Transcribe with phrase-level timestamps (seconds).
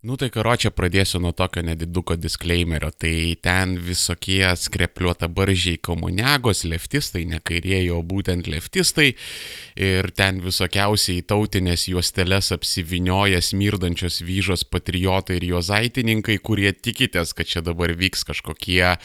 [0.00, 2.88] Nu tai karočią pradėsiu nuo tokio nediduko disclaimerio.
[2.88, 9.10] Tai ten visokie skrepliuota baržiai komuniagos, leftistai, ne kairieji, o būtent leftistai.
[9.76, 17.60] Ir ten visokiausiai tautinės juosteles apsivinioja smirdančios vyžos patriotai ir juozaitininkai, kurie tikitės, kad čia
[17.60, 18.96] dabar vyks kažkokie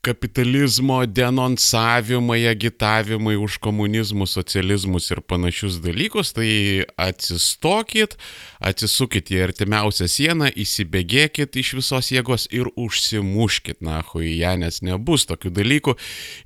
[0.00, 8.16] kapitalizmo denonsavimai, agitavimai už komunizmus, socializmus ir panašius dalykus, tai atsistokit,
[8.64, 15.28] atsisukit į artimiausią sieną, įsibėgėkit iš visos jėgos ir užsimuškit, na, hui, ją, nes nebus
[15.28, 15.96] tokių dalykų.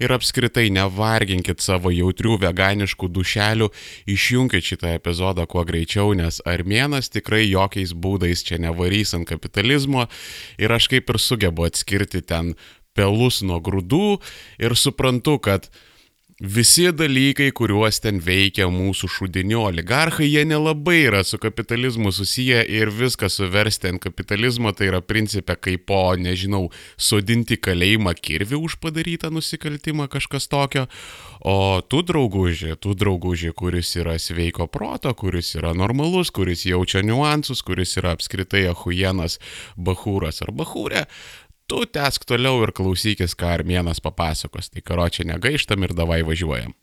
[0.03, 3.71] Ir apskritai nevarginkit savo jautrių veganiškų dušelių,
[4.11, 10.09] išjungkit šitą epizodą kuo greičiau, nes armėnas tikrai jokiais būdais čia nevarys ant kapitalizmo.
[10.59, 12.57] Ir aš kaip ir sugebu atskirti ten
[12.95, 14.07] pelus nuo grūdų
[14.63, 15.69] ir suprantu, kad
[16.41, 22.91] visi dalykai, kuriuos ten veikia mūsų šudinių oligarchai, jie nelabai yra su kapitalizmu susiję ir
[22.91, 29.31] viską suversti ant kapitalizmo, tai yra principė kaip po, nežinau, sodinti kalėjimą kirvi už padarytą
[29.35, 30.89] nusikaltimą kažkas tokio,
[31.41, 37.63] o tu drauguži, tu drauguži, kuris yra sveiko proto, kuris yra normalus, kuris jaučia niuansus,
[37.63, 39.39] kuris yra apskritai ahujenas,
[39.79, 41.07] bahūras ar bahūrė,
[41.67, 44.71] tu tęsk toliau ir klausykis, ką armėnas papasakos.
[44.73, 46.75] Tai karočią negaištam ir davai važiuojam.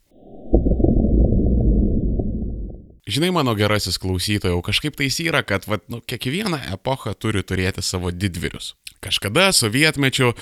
[3.12, 8.12] Žinai, mano gerasis klausytojau, kažkaip tais yra, kad vat, nu, kiekviena epocha turi turėti savo
[8.14, 8.76] didvyrius.
[9.02, 10.36] Kažkada sovietmečiu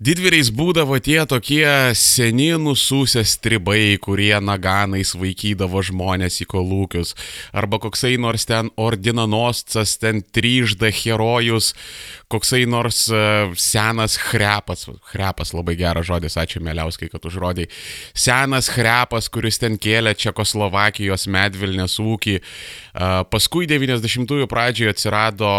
[0.00, 7.12] didvyriais būdavo tie tokie seni nusūsę stribai, kurie naganais vaikydavo žmonės į kolūkius,
[7.52, 11.74] arba koksai nors ten ordinanoscas, ten tryžda herojus,
[12.34, 17.68] koksai nors uh, senas hrepas, hrepas labai geras žodis, ačiū Meliauskai, kad užrodai,
[18.12, 25.50] senas hrepas, kuris ten kėlė Čekoslovakijos medvilnės ūkį, uh, paskui 90-ųjų pradžioje atsirado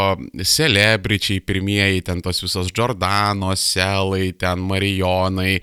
[0.43, 5.59] celebričiai pirmieji, ten tos visos Jordanos, Selai, ten Marijonai,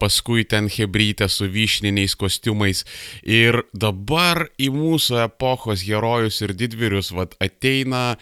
[0.00, 2.84] paskui ten Hebrytė su vyšniniais kostiumais.
[3.22, 8.16] Ir dabar į mūsų epochos herojus ir didvyrius vat, ateina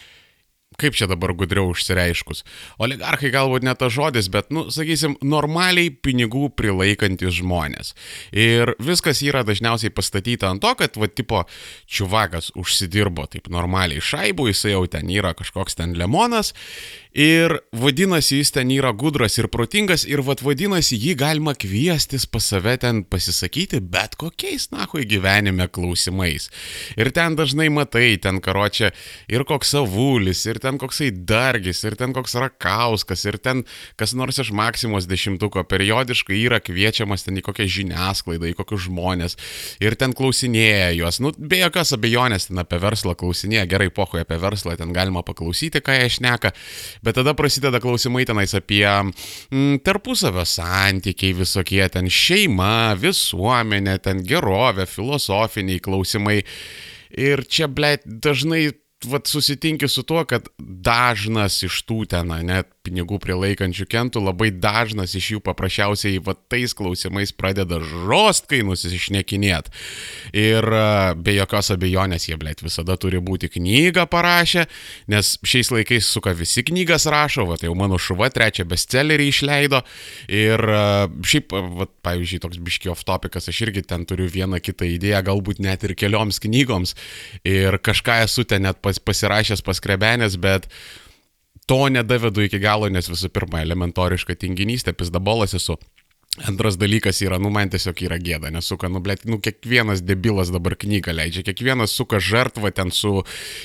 [0.79, 2.45] kaip čia dabar gudriau užsireiškus.
[2.83, 7.95] Oligarchai galbūt ne tas žodis, bet, nu, sakysim, normaliai pinigų prilaikantis žmonės.
[8.31, 11.43] Ir viskas yra dažniausiai pastatyta ant to, kad, va, tipo,
[11.91, 16.55] čiuvakas užsidirbo taip normaliai šaibų, jisai jau ten yra kažkoks ten lemonas
[17.19, 22.45] Ir vadinasi, jis ten yra gudras ir protingas ir vad vadinasi, jį galima kviestis pas
[22.47, 26.47] save ten pasisakyti bet kokiais, na, hui gyvenime klausimais.
[26.95, 28.93] Ir ten dažnai matai, ten karočią
[29.35, 33.65] ir koks savulis, ir ten koksai dargis, ir ten koks rakauskas, ir ten
[33.99, 39.35] kas nors iš maksimos dešimtuko periodiškai yra kviečiamas ten į kokią žiniasklaidą, į kokius žmonės.
[39.83, 41.19] Ir ten klausinėja juos.
[41.19, 45.83] Nu, be jokios abejonės ten apie verslą klausinėja, gerai pohoje apie verslą, ten galima paklausyti,
[45.83, 46.55] ką jie šneka.
[47.09, 54.85] Bet tada prasideda klausimai tenais apie mm, tarpusavio santykiai visokie, ten šeima, visuomenė, ten gerovė,
[54.85, 56.43] filosofiniai klausimai.
[57.17, 58.67] Ir čia, blėt, dažnai
[59.07, 65.15] vat, susitinki su tuo, kad dažnas iš tų ten, net pinigų prilaikančių kentų, labai dažnas
[65.19, 69.71] iš jų paprasčiausiai va tais klausimais pradeda žostkai nusišnekinėt.
[70.37, 70.89] Ir e,
[71.21, 74.67] be jokios abejonės jie, blėt, visada turi būti knygą parašę,
[75.13, 79.83] nes šiais laikais suka visi knygas rašo, va tai jau mano šuva trečią bestsellerį išleido.
[80.27, 80.83] Ir e,
[81.29, 85.63] šiaip, va, pavyzdžiui, toks biški off topikas, aš irgi ten turiu vieną kitą idėją, galbūt
[85.63, 86.97] net ir kelioms knygoms.
[87.47, 90.69] Ir kažką esu ten net pas, pasirašęs paskrebenės, bet
[91.69, 95.77] to nedavedu iki galo, nes visų pirma, elementoriška tinginystė, pizdabolas esu.
[96.37, 100.53] Antras dalykas yra, nu, man tiesiog yra gėda, nes suka, nu, blėt, nu, kiekvienas debilas
[100.55, 103.25] dabar knygą leidžia, kiekvienas suka žartvą ten su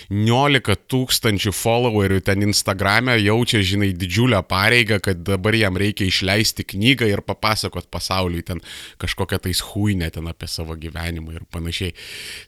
[0.09, 7.12] 19 tūkstančių followerių ten Instagram'e, jaučia, žinai, didžiulę pareigą, kad dabar jam reikia išleisti knygą
[7.12, 8.63] ir papasakot pasauliui ten
[9.03, 11.94] kažkokią tais huinę ten apie savo gyvenimą ir panašiai.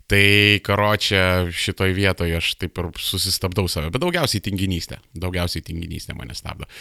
[0.09, 0.23] Tai,
[0.65, 6.71] karočią, šitoj vietoje aš taip ir susistabdau save, bet daugiausiai tinginystė, daugiausiai tinginystė mane stabdo.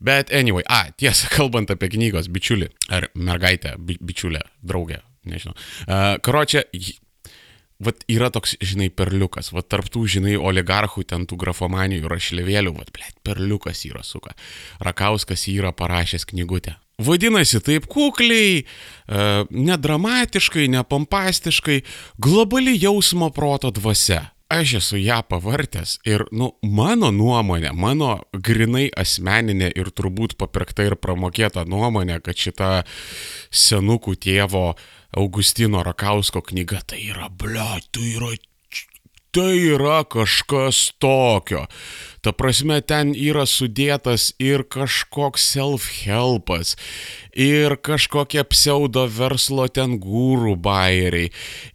[0.00, 5.56] Bet anyway, a, tiesa, kalbant apie knygos bičiulį, ar mergaitę, bi bičiulę, draugę, nežinau.
[6.24, 6.64] Karočią,
[7.78, 13.14] Vat yra toks, žinai, perliukas, vat tarptų, žinai, oligarchų, ten tų grafomanijų rašlevėlių, vat, blėt,
[13.22, 14.34] perliukas yra suka.
[14.82, 16.74] Rakauskas yra parašęs knygutę.
[16.98, 18.64] Vadinasi, taip kukliai,
[19.54, 21.78] nedramatiškai, nepompastiškai,
[22.18, 29.70] globali jausmo proto dvasia aš esu ją pavartęs ir, nu, mano nuomonė, mano grinai asmeninė
[29.76, 32.70] ir turbūt papirkta ir pramokėta nuomonė, kad šita
[33.52, 34.72] senukų tėvo
[35.16, 38.32] Augustino Rakausko knyga tai yra, ble, tai yra
[39.32, 41.66] tai yra kažkas tokio.
[42.28, 46.74] Ta prasme, ten yra sudėtas ir kažkoks self-helpas,
[47.32, 51.30] ir kažkokie pseudo verslo ten gūrų bairiai,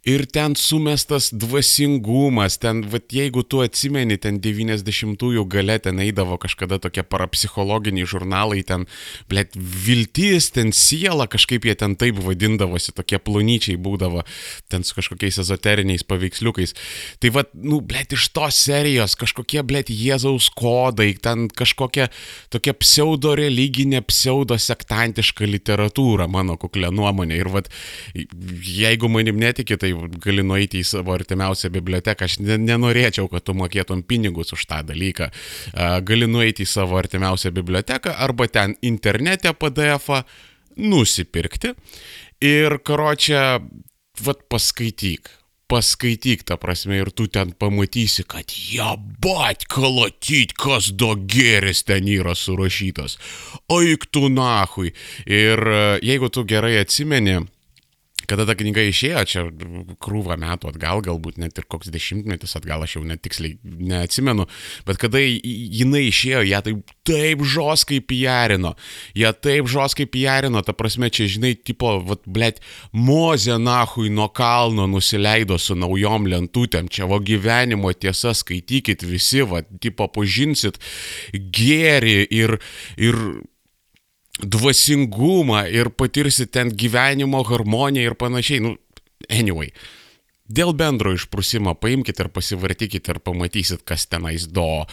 [0.06, 6.78] ir ten sumestas dvasingumas, ten, vat, jeigu tu atsimeni, ten 90-ųjų gale ten eidavo kažkada
[6.78, 8.86] tokie parapsichologiniai žurnalai, ten,
[9.26, 14.22] blėt, viltis, ten siela, kažkaip jie ten taip vadindavosi, tokie plonyčiai būdavo,
[14.70, 16.76] ten su kažkokiais ezoteriniais paveiksliukais.
[17.18, 22.08] Tai vad, nu, blėt, iš tos serijos kažkokie, blėt, Jėzaus kodai, ten kažkokia
[22.52, 27.38] tokia pseudo religinė, pseudo sektantiška literatūrą, mano kuklė nuomonė.
[27.40, 27.70] Ir vat,
[28.14, 29.92] jeigu manim netiki, tai
[30.24, 32.28] gali nueiti į savo artimiausią biblioteką.
[32.28, 35.30] Aš nenorėčiau, kad tu mokėtum pinigus už tą dalyką.
[36.06, 40.24] Gali nueiti į savo artimiausią biblioteką arba ten internete PDF-ą
[40.80, 41.74] nusipirkti.
[42.44, 43.62] Ir karočią,
[44.24, 45.30] vat paskaityk
[45.74, 53.18] paskaityk tą prasme ir tu ten pamatysi, kad jabat kalatyt, kas dogeris ten yra surašytas.
[53.74, 54.92] Oik tu nahui.
[55.26, 57.40] Ir e, jeigu tu gerai atsimeni,
[58.30, 59.44] kada ta knyga išėjo, čia
[60.02, 64.46] krūvą metų atgal, galbūt net ir koks dešimtmetis atgal, aš jau net tiksliai neatsimenu,
[64.88, 68.74] bet kada jinai išėjo, ją taip, taip žoskai pijarino,
[69.18, 72.60] ją taip žoskai pijarino, ta prasme, čia žinai, tipo, vat, blėt,
[72.92, 79.64] mozė nahui nuo kalno nusileido su naujom lentutėm, čia va gyvenimo tiesa, skaitykit visi, va,
[79.80, 80.80] tipo, pažinsit
[81.32, 82.58] gėri ir,
[83.00, 83.20] ir
[84.42, 88.62] dvasingumą ir patirsi ten gyvenimo harmoniją ir panašiai.
[88.64, 88.76] Nu,
[89.28, 89.70] anyway.
[90.44, 94.84] Dėl bendro išprusimo paimkite ir pasivartykite ir pamatysit, kas tenais do.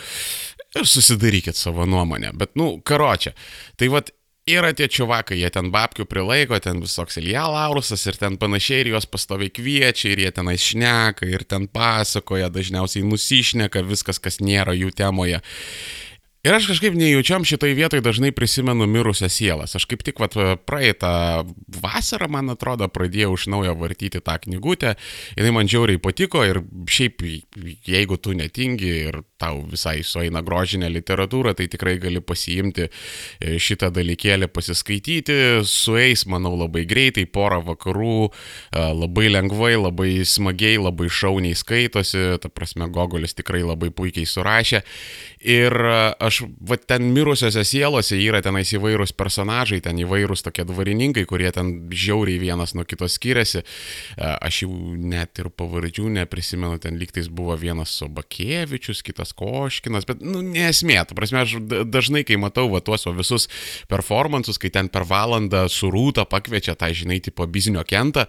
[0.71, 2.31] Ir susidarykit savo nuomonę.
[2.39, 3.33] Bet, nu, karočią.
[3.75, 4.13] Tai vad,
[4.47, 8.93] yra tie čiuvakai, jie ten babkių prilaiko, ten visoks Ilija Laurusas ir ten panašiai, ir
[8.93, 14.71] juos pastoviai kviečia, ir jie tenais šneka, ir ten pasakoja, dažniausiai nusišneka viskas, kas nėra
[14.77, 15.41] jų temoje.
[16.41, 19.75] Ir aš kažkaip nejučiam šitai vietai dažnai prisimenu mirusias sielas.
[19.77, 20.33] Aš kaip tik vat,
[20.65, 21.11] praeitą
[21.83, 24.95] vasarą, man atrodo, pradėjau iš naujo vartyti tą knygutę.
[25.37, 27.21] Jis man žiauriai patiko ir šiaip
[27.85, 33.91] jeigu tu netingi ir tau visai sueina grožinė literatūra, tai tikrai gali pasiimti e, šitą
[33.93, 35.37] dalykėlį, pasiskaityti.
[35.69, 42.25] Sueis, manau, labai greitai, porą vakarų, e, labai lengvai, labai smagiai, labai šauniai skaitosi.
[42.41, 44.81] Ta prasme, Gogolis tikrai labai puikiai surašė.
[45.41, 51.23] Ir e, aš, va ten mirusiose sielose yra tenais įvairūs personažai, ten įvairūs tokie dvarininkai,
[51.29, 53.63] kurie ten žiauriai vienas nuo kito skiriasi.
[53.63, 53.65] E,
[54.21, 54.71] aš jau
[55.01, 61.17] net ir pavardžių neprisimenu, ten lygtais buvo vienas Sobakievičius, kitas Koškinas, bet, nu, nesmė, tu
[61.17, 61.57] prasme, aš
[61.89, 63.49] dažnai, kai matau va tuos va, visus
[63.89, 68.27] performansus, kai ten per valandą surūta pakviečia tą, žinai, tipo bizinio kentą,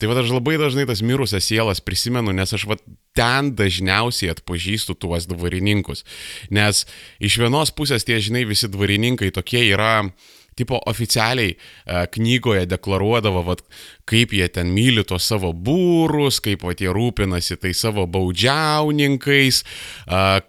[0.00, 2.80] tai va aš labai dažnai tas mirusias sielas prisimenu, nes aš va
[3.14, 6.02] ten dažniausiai atpažįstu tuos dvarininkus.
[6.54, 6.84] Nes
[7.22, 10.04] iš vienos pusės tie, žinai, visi dvarininkai tokie yra,
[10.58, 11.56] tipo, oficialiai e,
[12.14, 13.64] knygoje deklaruodavo, vat,
[14.08, 19.62] kaip jie ten myli tos savo būrus, kaip vat, jie rūpinasi tai savo baudžiauninkais,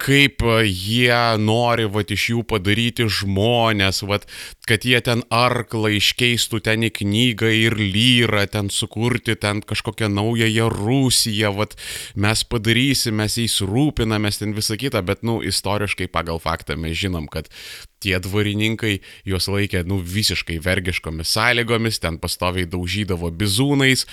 [0.02, 4.28] kaip jie nori vat, iš jų padaryti žmonės, vat,
[4.68, 10.68] kad jie ten arklą iškeistų ten į knygą ir lyrą, ten sukurti ten kažkokią naująją
[10.76, 11.76] Rusiją, vat,
[12.14, 17.30] mes padarysim, mes jais rūpinamės ten visą kitą, bet, nu, istoriškai pagal faktą mes žinom,
[17.32, 17.48] kad
[18.04, 24.04] tie dvarininkai juos laikė, nu, visiškai vergiškomis sąlygomis, ten pastoviai daužydavo bizūnus bizūnais,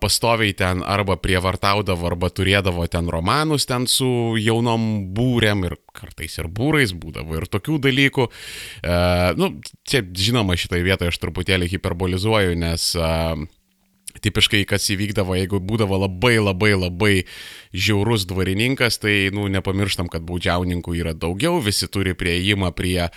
[0.00, 6.48] pastoviai ten arba prievartaudavo, arba turėdavo ten romanus ten su jaunom būrėm ir kartais ir
[6.48, 8.28] būrais būdavo ir tokių dalykų.
[9.40, 9.52] Nu,
[9.84, 13.34] čia žinoma, šitoje vietoje aš truputėlį hiperbolizuoju, nes uh,
[14.18, 17.12] tipiškai kas įvykdavo, jeigu būdavo labai labai labai
[17.70, 23.08] žiaurus dvarininkas, tai, nu, nepamirštam, kad baudžiauninkų yra daugiau, visi turi prieimą prie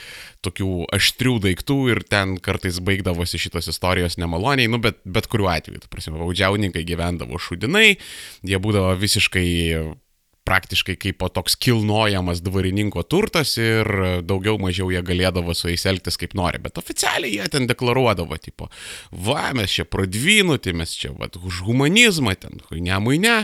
[0.46, 5.82] tokių aštrių daiktų ir ten kartais baigdavosi šitos istorijos nemaloniai, nu, bet, bet kuriuo atveju,
[5.84, 7.98] tu prasme, baudžiauninkai gyvendavo šudinai,
[8.46, 9.50] jie būdavo visiškai
[10.48, 13.88] praktiškai kaip toks kilnojamas dvarininko turtas ir
[14.28, 16.62] daugiau mažiau jie galėdavo su jais elgtis kaip nori.
[16.64, 18.70] Bet oficialiai jie ten deklaruodavo, tipo,
[19.12, 23.38] va, mes čia pradvinuti, mes čia, va, už humanizmą, ten, huinė, muinė.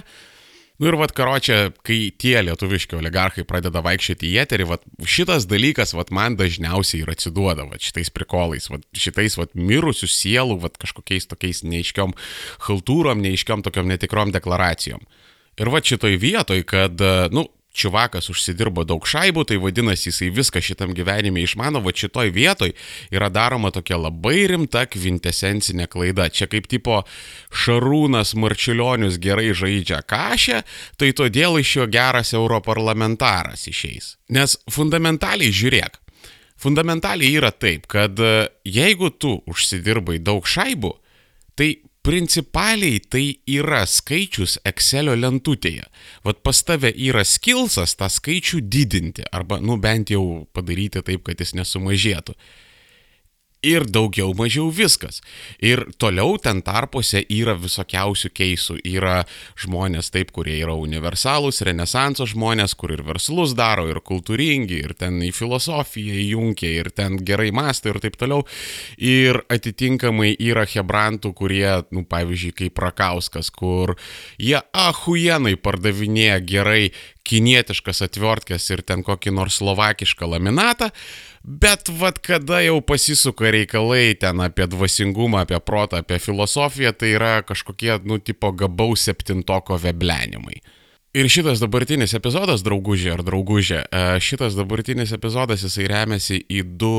[0.80, 5.92] Nu ir vad karočią, kai tie lietuviški oligarchai pradeda vaikščioti į eterį, vat, šitas dalykas
[5.92, 11.28] vat, man dažniausiai ir atsiduoda vat, šitais prikolais, vat, šitais vat, mirusių sielų, vat, kažkokiais
[11.28, 12.16] tokiais neiškiom
[12.70, 15.04] haltūrom, neiškiom tokiom netikrom deklaracijom.
[15.60, 17.02] Ir va šitoj vietoj, kad,
[17.36, 17.48] nu,
[17.80, 22.74] čiuvakas užsidirbo daug šaibų, tai vadinasi jisai viską šitam gyvenime išmano, va šitoj vietoj
[23.14, 26.30] yra daroma tokia labai rimta kvintesencinė klaida.
[26.34, 27.02] Čia kaip tipo
[27.54, 30.64] Šarūnas Marčiulionius gerai žaidžia kažę,
[31.00, 34.16] tai todėl iš jo geras europarlamentaras išeis.
[34.34, 36.00] Nes fundamentaliai žiūrėk,
[36.60, 38.18] fundamentaliai yra taip, kad
[38.68, 40.96] jeigu tu užsidirbai daug šaibų,
[41.60, 41.76] tai
[42.10, 45.86] principaliai tai yra skaičius Excelio lentutėje.
[46.26, 51.38] Vat pas tave yra skilsas tą skaičių didinti arba, nu bent jau padaryti taip, kad
[51.44, 52.34] jis nesumažėtų
[53.66, 55.20] ir daugiau mažiau viskas.
[55.60, 58.78] Ir toliau ten tarpuose yra visokiausių keisų.
[58.88, 59.24] Yra
[59.60, 65.20] žmonės taip, kurie yra universalūs, renesanso žmonės, kur ir verslus daro, ir kultūringi, ir ten
[65.26, 68.46] į filosofiją įjungia, ir ten gerai mąsto ir taip toliau.
[68.98, 73.98] Ir atitinkamai yra hebrantų, kurie, nu, pavyzdžiui, kaip Rakauskas, kur
[74.40, 76.84] jie ahujenai pardavinėja gerai
[77.30, 80.90] kinietiškas atvertkės ir ten kokį nors slovakišką laminatą,
[81.50, 87.42] bet vad kada jau pasisuka reikalai ten apie dvasingumą, apie protą, apie filosofiją, tai yra
[87.42, 90.59] kažkokie, nu, tipo gabaus septintoko veblenimai.
[91.20, 96.92] Ir šitas dabartinis epizodas, draugužė ar draugužė, e, šitas dabartinis epizodas jisai remiasi į du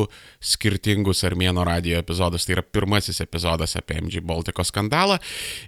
[0.45, 2.45] skirtingus Armėno radio epizodus.
[2.45, 5.17] Tai yra pirmasis epizodas apie MG Baltiko skandalą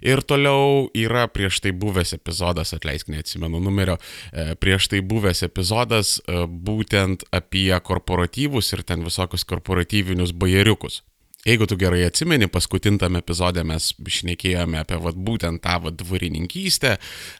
[0.05, 3.97] ir toliau yra prieš tai buvęs epizodas, atleisk neatsimenu numerio,
[4.29, 11.01] e, prieš tai buvęs epizodas e, būtent apie korporatyvus ir ten visokius korporatyvinius bajeriukus.
[11.43, 16.93] Jeigu tu gerai atsimeni, paskutintame epizode mes šnekėjome apie vat, būtent tą vat, dvarininkystę,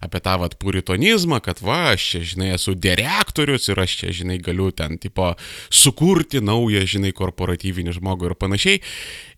[0.03, 4.41] apie tą vat, puritonizmą, kad va, aš čia, žinai, esu direktorius ir aš čia, žinai,
[4.43, 5.31] galiu ten, tipo,
[5.72, 8.83] sukurti naują, žinai, korporatyvinį žmogų ir panašiai.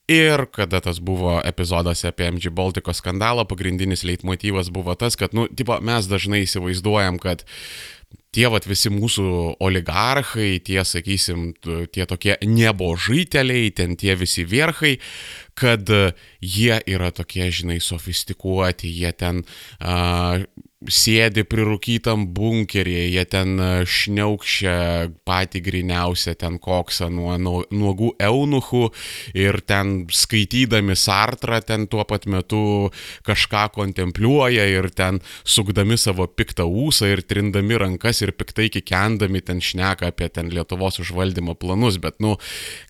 [0.10, 5.45] Ir kada tas buvo epizodas apie MG Baltiko skandalą, pagrindinis leitmotyvas buvo tas, kad, nu,
[5.45, 7.45] tipo, mes dažnai įsivaizduojam, kad
[8.36, 9.27] tie vat visi mūsų
[9.63, 14.98] oligarchai, tie, sakysim, tie tokie nebožyteliai, ten tie visi vierchai,
[15.56, 15.89] kad
[16.44, 19.44] jie yra tokie, žinai, sofistikuoti, jie ten
[19.80, 20.44] uh,
[20.92, 24.75] sėdi prirūkytam bunkeryje, jie ten šniaukščia
[25.27, 28.84] patį griniausią ten koksą nuo nuogų eunuchų
[29.38, 32.92] ir ten skaitydami sartrą ten tuo pat metu
[33.25, 39.62] kažką kontempliuoja ir ten sukdami savo piktą ūsą ir trindami rankas ir piktai kikendami ten
[39.62, 42.36] šneka apie ten Lietuvos užvaldymo planus, bet nu,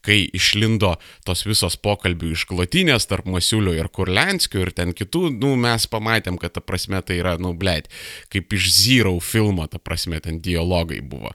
[0.06, 5.88] kai išlindo tos visos pokalbių išklotinės tarp Masiulio ir Kurlenskio ir ten kitų, nu, mes
[5.92, 7.85] pamatėm, kad ta prasme tai yra, nu, blėt,
[8.34, 11.34] kaip iš Zero filmo, ta prasme, ten dialogai buvo.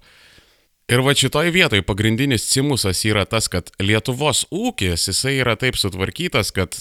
[0.90, 6.50] Ir va šitoj vietoj pagrindinis cimusas yra tas, kad Lietuvos ūkis, jisai yra taip sutvarkytas,
[6.50, 6.74] kad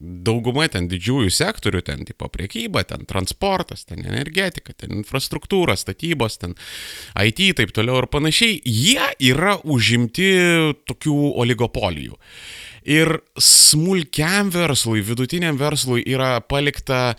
[0.00, 6.56] dauguma ten didžiųjų sektorių, ten tipo priekyba, ten transportas, ten energetika, ten infrastruktūra, statybos, ten
[7.20, 10.28] IT, taip toliau ir panašiai, jie yra užimti
[10.88, 12.18] tokių oligopolijų.
[12.84, 17.14] Ir smulkiam verslui, vidutiniam verslui yra palikta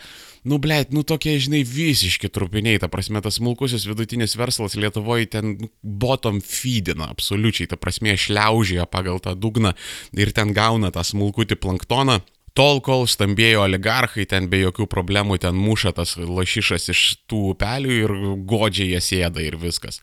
[0.46, 5.56] nu, blėt, nu tokie, žinai, visiški trupiniai, ta prasme, tas smulkusis vidutinis verslas Lietuvoje ten
[5.82, 9.74] bottom feedina, absoliučiai, ta prasme, šliaužėja pagal tą dugną
[10.16, 12.20] ir ten gauna tą smulkutį planktoną.
[12.56, 17.98] Tol, kol stambėjo oligarchai ten be jokių problemų ten muša tas lašišas iš tų upelių
[17.98, 18.14] ir
[18.48, 20.00] godžiai jie sėda ir viskas.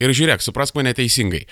[0.00, 1.42] Ir žiūrėk, suprask mane teisingai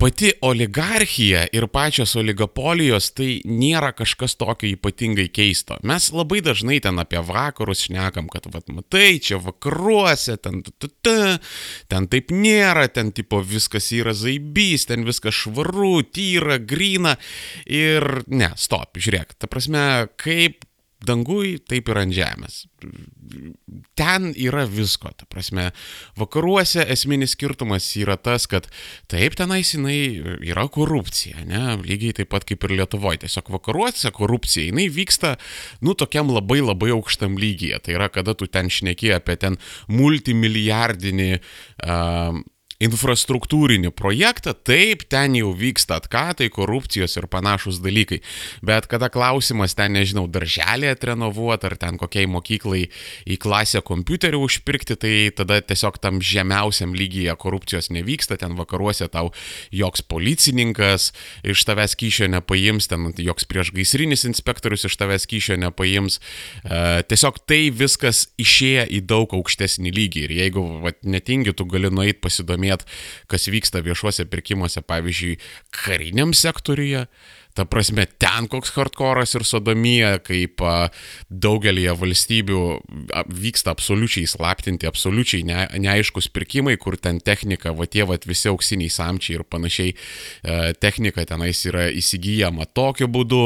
[0.00, 5.76] pati oligarchija ir pačios oligopolijos tai nėra kažkas tokio ypatingai keisto.
[5.84, 10.88] Mes labai dažnai ten apie vakarus šnekam, kad, vat, matai, čia vakaruose, ten, t, t,
[11.04, 11.14] t,
[11.92, 17.18] ten taip nėra, ten tipo viskas yra zaibys, ten viskas švaru, tyra, grina.
[17.68, 19.84] Ir ne, stop, žiūrėk, ta prasme,
[20.20, 20.64] kaip
[21.06, 22.64] dangui, taip ir ant žemės.
[23.98, 25.70] Ten yra visko, ta prasme,
[26.18, 28.68] vakaruose esminis skirtumas yra tas, kad
[29.10, 29.96] taip tenais jinai
[30.46, 35.36] yra korupcija, ne, lygiai taip pat kaip ir Lietuvoje, tiesiog vakaruose korupcija, jinai vyksta,
[35.84, 41.30] nu, tokiam labai labai aukštam lygyje, tai yra, kada tu ten šneki apie ten multimilijardinį
[41.40, 42.40] uh,
[42.80, 48.20] infrastruktūrinį projektą, taip, ten jau vyksta atkatai, korupcijos ir panašus dalykai.
[48.64, 52.86] Bet kada klausimas ten, nežinau, darželį atrenovuoti ar ten kokiai mokyklai
[53.28, 59.28] į klasę kompiuterį užpirkti, tai tada tiesiog tam žemiausiam lygyje korupcijos nevyksta, ten vakaruose tau
[59.76, 61.10] joks policininkas
[61.44, 66.16] iš tavęs kyšio nepaims, ten joks priešgaisrinis inspektorius iš tavęs kyšio nepaims.
[66.64, 71.92] E, tiesiog tai viskas išėję į daug aukštesnį lygį ir jeigu vat, netingi, tu gali
[71.92, 72.86] nueiti pasidomėti pasidomėt,
[73.28, 75.38] kas vyksta viešuose pirkimuose, pavyzdžiui,
[75.70, 77.06] kariniam sektoriuje,
[77.50, 80.62] Ta prasme, ten koks hardcore'as ir sodomija, kaip
[81.28, 82.60] daugelį valstybių
[83.26, 88.92] vyksta absoliučiai slaptinti, absoliučiai ne, neaiškus pirkimai, kur ten technika, va tie va visi auksiniai
[88.94, 89.96] samčiai ir panašiai,
[90.78, 93.42] technika tenais yra įsigijama tokiu būdu,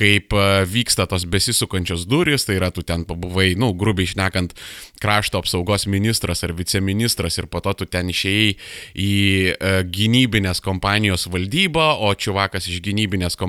[0.00, 0.32] kaip
[0.72, 4.56] vyksta tos besisukančios durys, tai yra tu ten pabuvai, nu, grubiai išnekant,
[5.02, 8.56] krašto apsaugos ministras ar viceministras ir po to tu ten išėjai
[8.96, 9.12] į
[9.92, 13.41] gynybinės kompanijos valdybą, o čiuvakas iš gynybinės kompanijos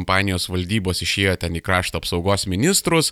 [0.50, 3.12] valdybos išėjo ten į krašto apsaugos ministrus.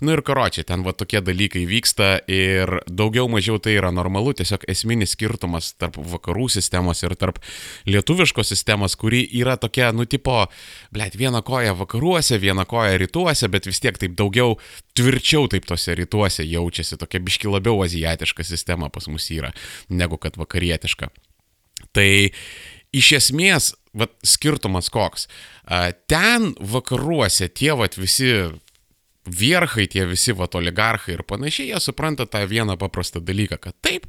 [0.00, 4.64] Nu ir karočiai, ten va tokie dalykai vyksta ir daugiau mažiau tai yra normalu, tiesiog
[4.72, 7.40] esminis skirtumas tarp vakarų sistemos ir tarp
[7.88, 10.46] lietuviškos sistemos, kuri yra tokia, nu tipo,
[10.94, 14.56] blėt, viena koja vakaruose, viena koja rytuose, bet vis tiek taip daugiau
[14.96, 19.52] tvirčiau taip tose rytuose jaučiasi, tokia biški labiau azijietiška sistema pas mus yra,
[19.90, 21.10] negu kad vakarietiška.
[21.92, 22.08] Tai
[22.94, 25.28] iš esmės vat, skirtumas koks.
[26.10, 28.32] Ten vakaruose tie vat, visi
[29.26, 34.06] vierchai, tie visi vat oligarchai ir panašiai, jie supranta tą vieną paprastą dalyką, kad taip,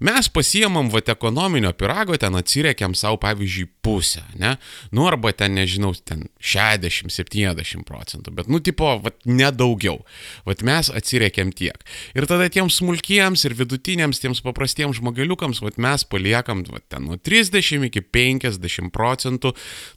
[0.00, 4.54] mes pasiemam vat ekonominio pirago, ten atsiriekiam savo, pavyzdžiui, pusę, ne?
[4.92, 10.00] Nu, arba ten, nežinau, ten 60-70 procentų, bet, nu, tipo, vat nedaugiau.
[10.48, 11.84] Vat mes atsiriekiam tiek.
[12.16, 17.20] Ir tada tiems smulkiems ir vidutiniams, tiems paprastiems žmogeliukams, vat mes paliekam, vat ten nuo
[17.20, 19.52] 30 iki 50 procentų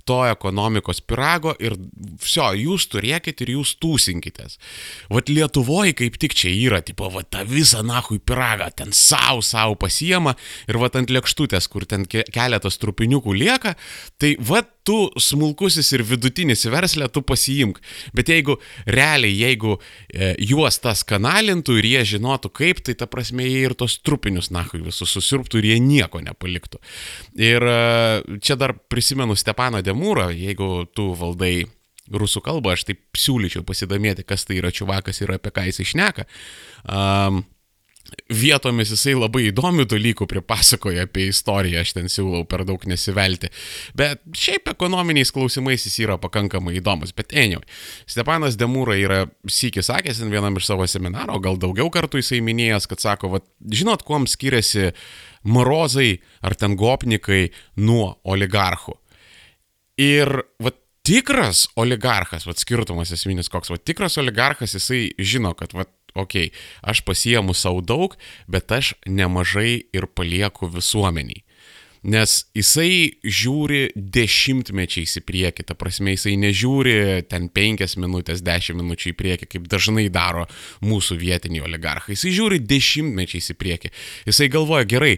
[0.08, 1.76] to ekonomikos pirago ir
[2.22, 4.58] viso, jūs turėkit ir jūs tūsinkitės.
[5.14, 9.78] Vat Lietuvoje kaip tik čia yra, tipo, vat tą visą nahui piragą ten savo, savo
[9.80, 10.38] pasiema
[10.70, 13.76] ir vat ant lėkštutės, kur ten keletas trupiniukų lieka,
[14.22, 17.82] tai vat tu smulkusis ir vidutinis verslė, tu pasiimk.
[18.16, 23.48] Bet jeigu realiai, jeigu e, juos tas kanalintų ir jie žinotų kaip, tai ta prasme
[23.48, 26.80] jie ir tos trupinius nahui visus susirptų ir jie nieko nepaliktų.
[27.36, 27.80] Ir e,
[28.40, 31.68] čia dar prisimenu Stepaną Demūrą, jeigu tu valdai
[32.08, 36.28] rusų kalbą, aš taip siūlyčiau pasidomėti, kas tai yra čiuvakas ir apie ką jis išneka.
[36.88, 37.44] Um,
[38.32, 43.50] vietomis jisai labai įdomių dalykų pripasakoja apie istoriją, aš ten siūlau per daug nesivelti.
[43.98, 47.14] Bet šiaip ekonominiais klausimais jis yra pakankamai įdomus.
[47.18, 47.66] Bet anyway,
[48.10, 53.04] Stepanas Demūra yra sykis sakęs vienam iš savo seminaro, gal daugiau kartų jisai minėjęs, kad
[53.04, 54.92] sako, va, žinot, kuom skiriasi
[55.48, 57.48] morozai ar ten gopnikai
[57.80, 58.98] nuo oligarchų.
[59.98, 60.30] Ir
[60.62, 60.74] va,
[61.08, 66.56] tikras oligarchas, vad skirtumas esminis koks, vad tikras oligarchas, jisai žino, kad, vad, okei, okay,
[66.82, 71.44] aš pasiemu savo daug, bet aš nemažai ir palieku visuomeniai.
[72.08, 79.12] Nes jisai žiūri dešimtmečiais į priekį, ta prasme jisai nežiūri ten penkias minutės, dešimt minučių
[79.12, 80.46] į priekį, kaip dažnai daro
[80.86, 82.16] mūsų vietiniai oligarchai.
[82.16, 83.92] Jisai žiūri dešimtmečiais į priekį.
[84.30, 85.18] Jisai galvoja, gerai,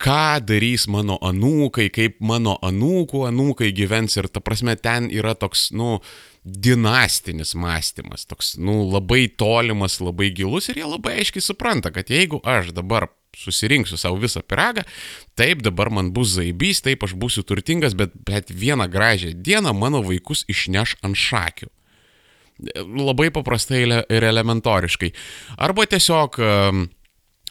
[0.00, 5.70] ką darys mano anūkai, kaip mano anūkų anūkai gyvens ir ta prasme ten yra toks,
[5.76, 5.98] nu,
[6.46, 12.38] dinastinis mąstymas, toks, nu, labai tolimas, labai gilus ir jie labai aiškiai supranta, kad jeigu
[12.46, 14.86] aš dabar susirinksiu savo visą piragą,
[15.36, 20.04] taip dabar man bus zaibys, taip aš būsiu turtingas, bet, bet vieną gražią dieną mano
[20.06, 21.68] vaikus išneš ant šakių.
[22.96, 25.10] Labai paprastai ir elementoriškai.
[25.60, 26.86] Arba tiesiog um,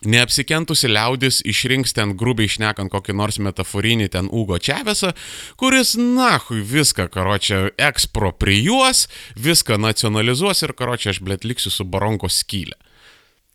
[0.06, 5.14] Neapsikentusi liaudis išrinks ten grubiai išnekant kokį nors metaforinį ten Ugo Čiavesą,
[5.60, 12.78] kuris, nahui, viską, karočią, eksproprijuos, viską nacionalizuos ir, karočią, aš blėt liksiu su baronko skylė.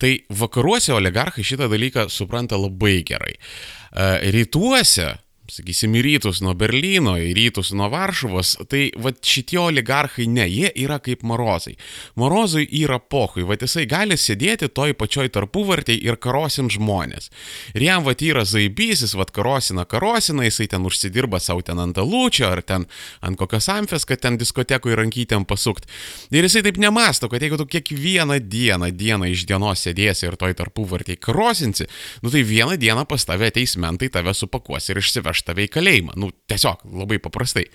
[0.01, 3.35] Tai vakaruose oligarchai šitą dalyką supranta labai gerai.
[3.37, 5.11] E, rytuose
[5.51, 10.71] sakysim, į rytus nuo Berlyno, į rytus nuo Varšuvos, tai va šitie oligarchai ne, jie
[10.85, 11.77] yra kaip morozai.
[12.21, 17.31] Morozui yra pohui, va jisai gali sėdėti toj pačioj tarpuvartėj ir karosim žmonės.
[17.75, 22.49] Ir jam va yra zaibysis, va karosina, karosina, jisai ten užsidirba savo ten ant alučio
[22.51, 22.87] ar ten
[23.21, 25.89] ant kokios amfės, kad ten diskotekui rankytėm pasukt.
[26.31, 30.57] Ir jisai taip nemasto, kad jeigu tu kiekvieną dieną, dieną iš dienos sėdėsi ir toj
[30.59, 31.89] tarpuvartėj karosinsi,
[32.25, 35.73] nu tai vieną dieną pas tave ateis mentai tave supakuos ir išsiveš nuveš tave į
[35.73, 36.17] kalėjimą.
[36.17, 37.71] Nu, tiesiog labai paprastai.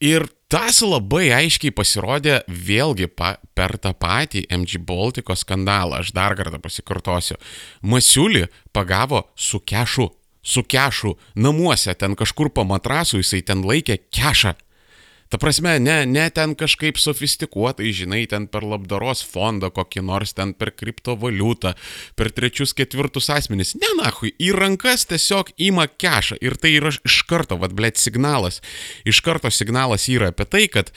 [0.00, 6.00] Ir tas labai aiškiai pasirodė vėlgi pa, per tą patį MG Baltiko skandalą.
[6.00, 7.36] Aš dar kartą pasikartosiu.
[7.82, 10.10] Masiulį pagavo su kešu.
[10.46, 14.54] Su kešu namuose, ten kažkur po matrasu jisai ten laikė kešą
[15.32, 20.52] Ta prasme, ne, ne ten kažkaip sofistikuotai, žinai, ten per labdaros fondą kokį nors, ten
[20.54, 21.74] per kriptovaliutą,
[22.18, 23.74] per trečius, ketvirtus asmenys.
[23.80, 26.38] Ne, nahui, į rankas tiesiog ima kešą.
[26.46, 28.62] Ir tai yra iš karto, vad, blėt, signalas.
[29.08, 30.94] Iš karto signalas yra apie tai, kad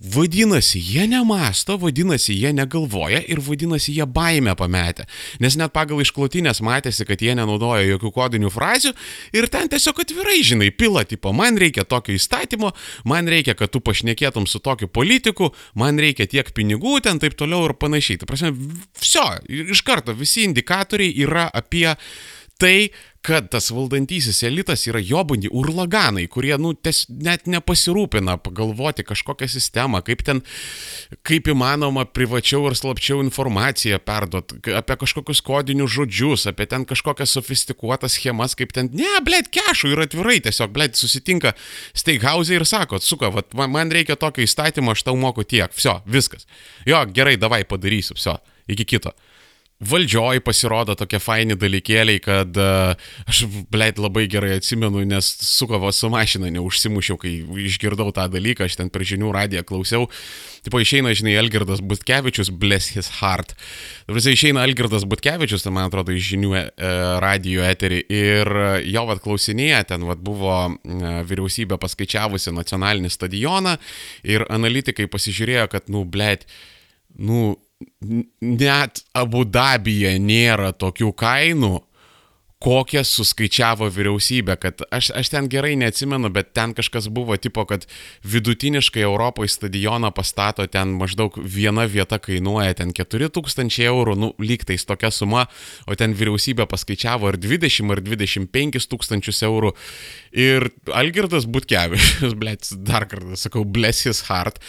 [0.00, 5.04] Vadinasi, jie nemasto, vadinasi, jie negalvoja ir vadinasi, jie baimę pametę.
[5.44, 8.94] Nes net pagal išklotinės matėsi, kad jie nenaudoja jokių kodinių frazių
[9.36, 12.72] ir ten tiesiog atvirai, žinai, pila, tipo, man reikia tokio įstatymo,
[13.04, 17.68] man reikia, kad tu pašnekėtum su tokiu politiku, man reikia tiek pinigų, ten taip toliau
[17.68, 18.22] ir panašiai.
[18.22, 18.54] Tai prasme,
[19.04, 21.90] viso, iš karto visi indikatoriai yra apie
[22.60, 22.88] tai,
[23.22, 30.00] kad tas valdantysis elitas yra jobandi urlaganai, kurie, nu, ties, net nepasirūpina pagalvoti kažkokią sistemą,
[30.06, 30.40] kaip ten,
[31.26, 38.16] kaip įmanoma privačiau ir slapčiau informaciją perduot, apie kažkokius kodinius žodžius, apie ten kažkokias sofistikuotas
[38.16, 41.52] schemas, kaip ten, ne, blėt, kešų ir atvirai tiesiog, blėt, susitinka
[41.92, 46.48] steighausai ir sako, suka, vat, man reikia tokio įstatymo, aš tau moku tiek, viso, viskas.
[46.88, 49.12] Jo, gerai, davai padarysiu, viso, iki kito
[49.80, 52.92] valdžioj pasirodo tokie faini dalykėliai, kad uh,
[53.30, 57.32] aš, blėt, labai gerai atsimenu, nes su kavo su mašina neužsimušiau, kai
[57.64, 60.08] išgirdau tą dalyką, aš ten per žinių radiją klausiau.
[60.60, 63.54] Tipo išeina, žinai, Elgirdas Butkevičius, bless his heart.
[64.08, 66.66] Dabar išeina Elgirdas Butkevičius, tai man atrodo, iš žinių e,
[67.24, 68.52] radio eterį ir
[68.84, 73.78] jo vad klausinėje, ten vad buvo e, vyriausybė paskaičiavusi nacionalinį stadioną
[74.28, 76.44] ir analitikai pasižiūrėjo, kad, nu, blėt,
[77.16, 77.56] nu,
[78.40, 81.76] net Abu Dabyje nėra tokių kainų,
[82.60, 87.86] kokias suskaičiavo vyriausybė, kad aš, aš ten gerai neatsimenu, bet ten kažkas buvo tipo, kad
[88.28, 95.08] vidutiniškai Europoje stadioną pastato ten maždaug viena vieta kainuoja ten 4000 eurų, nu lygtais tokia
[95.14, 95.46] suma,
[95.88, 99.72] o ten vyriausybė paskaičiavo ar 20 ar 25 tūkstančius eurų.
[100.36, 104.60] Ir Algirdas Butkevičius, blėt, dar kartą sakau, bless his heart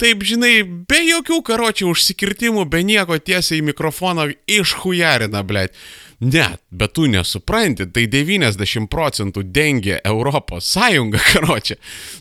[0.00, 5.76] taip, žinai, be jokių karočių užsikirtimų, be nieko tiesiai į mikrofoną išhujarina, blėt.
[6.20, 11.78] Ne, bet tu nesupranti, tai 90 procentų dengia Europos Sąjunga, karočią.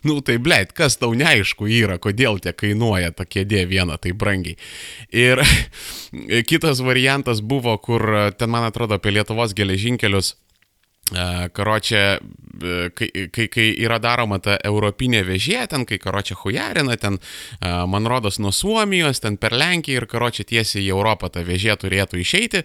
[0.07, 4.55] Nu tai, blėt, kas tau neaišku yra, kodėl tie kainuoja ta kėdė viena taip brangiai.
[5.11, 5.43] Ir
[6.49, 10.37] kitas variantas buvo, kur ten, man atrodo, apie Lietuvos geležinkelius
[11.09, 12.01] Karočią,
[12.93, 17.17] kai, kai, kai yra daroma ta europinė vežė, ten kai karočią hujarina, ten
[17.61, 22.21] man rodos nuo Suomijos, ten per Lenkiją ir karočią tiesiai į Europą ta vežė turėtų
[22.21, 22.63] išeiti,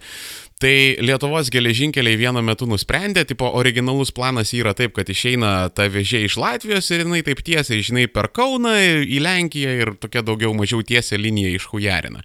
[0.60, 6.24] tai Lietuvos geležinkeliai vienu metu nusprendė, tipo originalus planas yra taip, kad išeina ta vežė
[6.28, 10.84] iš Latvijos ir jinai taip tiesiai, žinai, per Kauną į Lenkiją ir tokia daugiau mažiau
[10.84, 12.24] tiesia linija iš hujarina.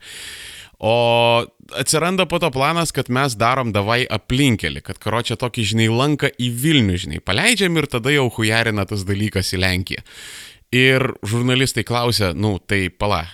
[0.79, 6.29] O atsiranda po to planas, kad mes darom davai aplinkelį, kad karočią tokį, žinai, lanką
[6.39, 10.05] į Vilnių, žinai, paleidžiam ir tada jau hujarina tas dalykas į Lenkiją.
[10.71, 13.25] Ir žurnalistai klausia, nu, tai pala,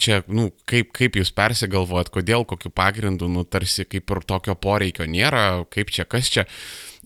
[0.00, 5.06] čia, nu, kaip, kaip jūs persigalvojat, kodėl, kokiu pagrindu, nu, tarsi kaip ir tokio poreikio
[5.06, 6.48] nėra, kaip čia, kas čia.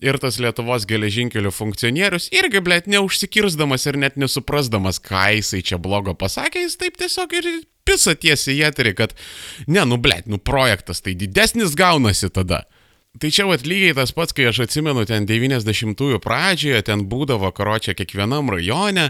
[0.01, 6.17] Ir tas Lietuvos geležinkelių funkcionierius irgi, blėt, neužsikirsdamas ir net nesuprasdamas, ką jisai čia blogo
[6.17, 7.51] pasakė, jis taip tiesiog ir
[7.87, 9.15] pisa tiesiai į eterį, kad
[9.67, 12.65] ne, nu blėt, nu projektas tai didesnis gaunasi tada.
[13.17, 17.95] Tai čia vat lygiai tas pats, kai aš atsimenu ten 90-ųjų pradžioje, ten būdavo karočią
[17.97, 19.07] kiekvienam rajone,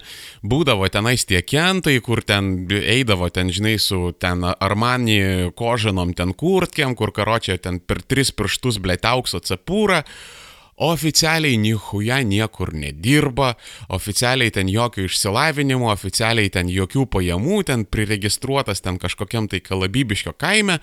[0.48, 6.96] būdavo tenais tie kentai, kur ten eidavo ten, žinai, su ten Armani kožanom ten kurtkiam,
[6.96, 10.04] kur karočią ten per tris pirštus blėtaukso cepūrą
[10.78, 13.56] oficialiai nihuja niekur nedirba,
[13.90, 20.78] oficialiai ten jokio išsilavinimo, oficialiai ten jokių pajamų, ten priregistruotas ten kažkokiam tai kalabybiškio kaime,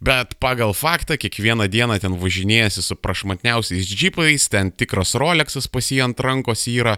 [0.00, 6.04] bet pagal faktą kiekvieną dieną ten važinėjasi su prašmatniausiais džipais, ten tikras Rolexas pas jį
[6.06, 6.94] ant rankos yra,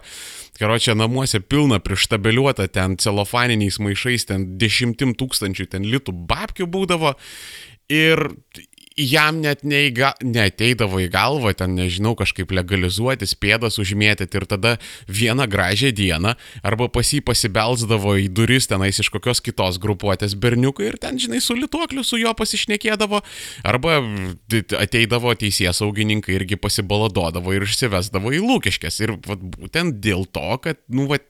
[0.59, 7.15] karočią namuose pilna prištabeliuota ten celofaniniais maišais, ten dešimtim tūkstančių ten litų babkių būdavo.
[7.91, 8.19] Ir
[8.99, 14.75] jam net neįga, neteidavo į galvą ten, nežinau, kažkaip legalizuotis, pėdas užmėtyti ir tada
[15.07, 20.91] vieną gražią dieną arba pas jį pasibelsdavo į duris tenais iš kokios kitos grupuotės berniukai
[20.91, 23.21] ir ten, žinai, su lituokliu su juo pasišnekėdavo,
[23.67, 23.99] arba
[24.79, 28.99] ateidavo teisės saugininkai irgi pasibaladodavo ir išsivesdavo į lūkeškės.
[29.03, 31.25] Ir vat, būtent dėl to, kad, nu, vat,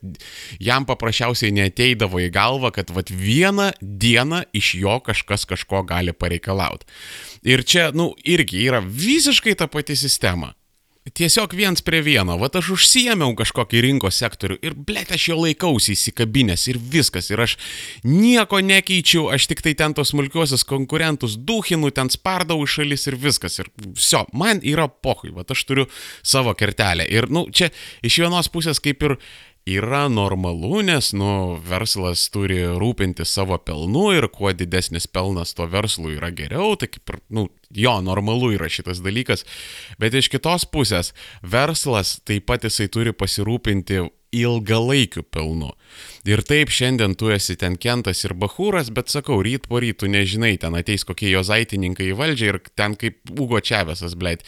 [0.63, 6.88] jam paprasčiausiai neteidavo į galvą, kad vat, vieną dieną iš jo kažkas kažko gali pareikalauti.
[7.54, 10.54] Ir čia, nu, irgi yra visiškai ta pati sistema.
[11.04, 15.98] Tiesiog viens prie vieno, va aš užsijėmiau kažkokį rinkos sektorių ir blėt aš jo laikausi
[15.98, 17.58] įsikabinės ir viskas, ir aš
[18.08, 23.20] nieko nekeičiu, aš tik tai ten tos smulkiuosius konkurentus duhinu, ten spardau į šalis ir
[23.20, 25.89] viskas, ir viso, man yra pohui, va aš turiu
[26.24, 27.04] savo kertelę.
[27.12, 29.20] Ir, nu, čia iš vienos pusės kaip ir
[29.65, 36.17] yra normalu, nes, nu, verslas turi rūpinti savo pelnu ir kuo didesnis pelnas to verslui
[36.17, 39.45] yra geriau, tai kaip ir, nu, jo, normalu yra šitas dalykas,
[40.02, 45.71] bet iš kitos pusės verslas taip pat jisai turi pasirūpinti ilgalaikiu pelnu.
[46.28, 50.56] Ir taip šiandien tu esi ten kentas ir bahūras, bet sakau, ryt po rytų nežinai,
[50.60, 54.43] ten ateis kokie jo zaitininkai į valdžią ir ten kaip Ugo Čiavesas, blėt,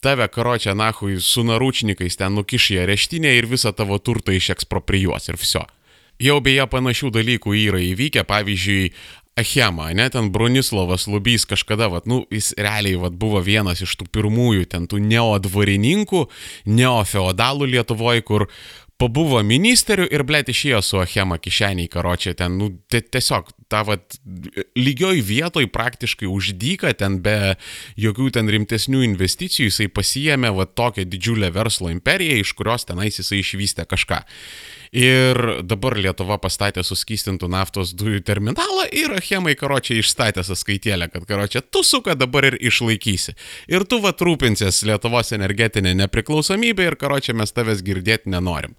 [0.00, 5.40] tave karočią nahui su naručnikais ten nukiš į areštinę ir visą tavo turtą išeksproprijuos ir
[5.40, 5.66] viso.
[6.20, 8.90] Jau beje panašių dalykų yra įvykę, pavyzdžiui,
[9.40, 14.08] Achema, ne, ten Bronislavas Lubys kažkada, vat, nu, jis realiai vat, buvo vienas iš tų
[14.12, 16.24] pirmųjų, ten tų neodvarininkų,
[16.68, 18.48] neofeodalų Lietuvoje, kur
[19.00, 24.18] pabuvo ministeriu ir blėt išėjo su Achema kišeniai karočią, ten, nu, tiesiog, ta, vat,
[24.78, 27.54] lygioj vietoj praktiškai uždyka, ten be
[28.00, 33.40] jokių ten rimtesnių investicijų, jisai pasijėmė, vat, tokią didžiulę verslo imperiją, iš kurios tenais jisai
[33.40, 34.20] išvystė kažką.
[34.90, 41.62] Ir dabar Lietuva pastatė suskystintų naftos dujų terminalą ir Achemai karočiai išstatė sąskaitėlę, kad karočiai
[41.62, 43.36] tu suka dabar ir išlaikysi.
[43.70, 48.74] Ir tu va trūpinsies Lietuvos energetinė nepriklausomybė ir karočiai mes tavęs girdėti nenorim.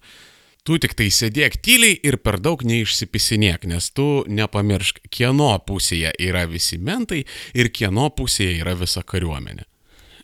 [0.67, 6.43] Tu tik tai sėdėk tyliai ir per daug neišsipisinėk, nes tu nepamiršk, kieno pusėje yra
[6.45, 7.23] visi mentai
[7.55, 9.70] ir kieno pusėje yra visa kariuomenė.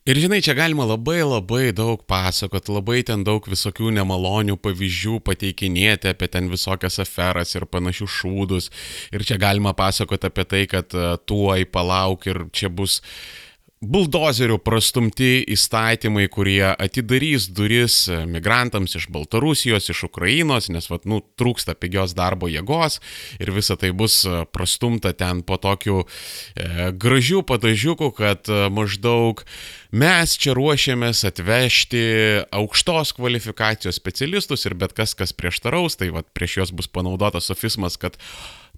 [0.08, 6.14] Ir žinai, čia galima labai labai daug pasakot, labai ten daug visokių nemalonių pavyzdžių pateikinėti
[6.14, 8.70] apie ten visokias aferas ir panašius šūdus.
[9.12, 13.02] Ir čia galima pasakot apie tai, kad e, tuoj palauk ir čia bus
[13.78, 21.76] buldozerių prastumti įstatymai, kurie atidarys duris migrantams iš Baltarusijos, iš Ukrainos, nes, vat, nu, trūksta
[21.78, 22.98] pigios darbo jėgos
[23.38, 24.24] ir visa tai bus
[24.56, 26.08] prastumta ten po tokių e,
[26.98, 29.46] gražių padažiukų, kad e, maždaug
[29.94, 32.04] mes čia ruošiamės atvežti
[32.50, 38.02] aukštos kvalifikacijos specialistus ir bet kas, kas prieštaraus, tai vat, prieš juos bus panaudotas sofismas,
[38.02, 38.18] kad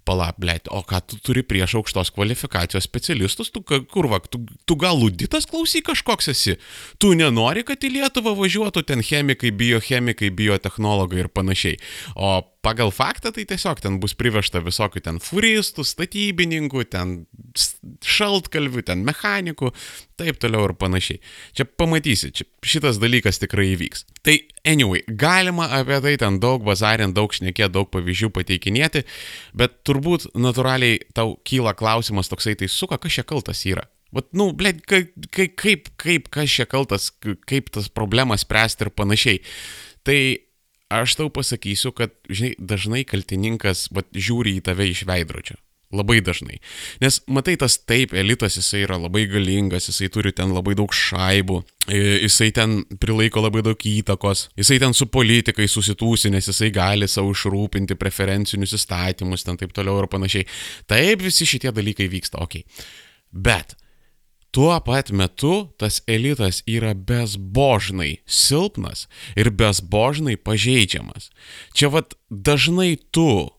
[0.10, 4.78] pala, blėt, o ką tu turi prieš aukštos kvalifikacijos specialistus, tu kur va, tu, tu
[4.80, 6.58] gal luditas klausyk kažkoks esi,
[7.02, 11.78] tu nenori, kad į Lietuvą važiuotų ten chemikai, biochemikai, biotehnologai ir panašiai.
[12.18, 17.14] O pagal faktą tai tiesiog ten bus privežta visokių ten furistų, statybininkų, ten
[18.04, 19.72] šaltkalvių, ten mechanikų,
[20.20, 21.22] taip toliau ir panašiai.
[21.56, 24.04] Čia pamatysi, čia šitas dalykas tikrai įvyks.
[24.28, 24.36] Tai
[24.68, 29.06] anyway, galima apie tai ten daug bazarint, daug šnekėti, daug pavyzdžių pateikinėti,
[29.56, 33.88] bet turbūt natūraliai tau kyla klausimas toksai, tai suka, kas čia kaltas yra.
[34.16, 39.42] Vat, nu, blėt, kaip, kaip, kaip, kas čia kaltas, kaip tas problemas spręsti ir panašiai.
[40.08, 40.20] Tai
[40.90, 45.60] aš tau pasakysiu, kad, žinai, dažnai kaltininkas, bet žiūri į tave iš veidrodžio.
[45.90, 46.60] Labai dažnai.
[47.02, 51.58] Nes matai, tas taip, elitas jisai yra labai galingas, jisai turi ten labai daug šaibų,
[51.90, 57.34] jisai ten prilaiko labai daug įtakos, jisai ten su politikai susitūsi, nes jisai gali savo
[57.34, 60.46] išrūpinti preferencinius įstatymus, ten taip toliau ir panašiai.
[60.94, 62.62] Taip visi šitie dalykai vyksta, okei.
[62.62, 62.90] Okay.
[63.34, 63.74] Bet
[64.52, 69.06] Tuo pat metu tas elitas yra bezbožnai silpnas
[69.38, 71.30] ir bezbožnai pažeidžiamas.
[71.78, 73.50] Čia vad dažnai tu,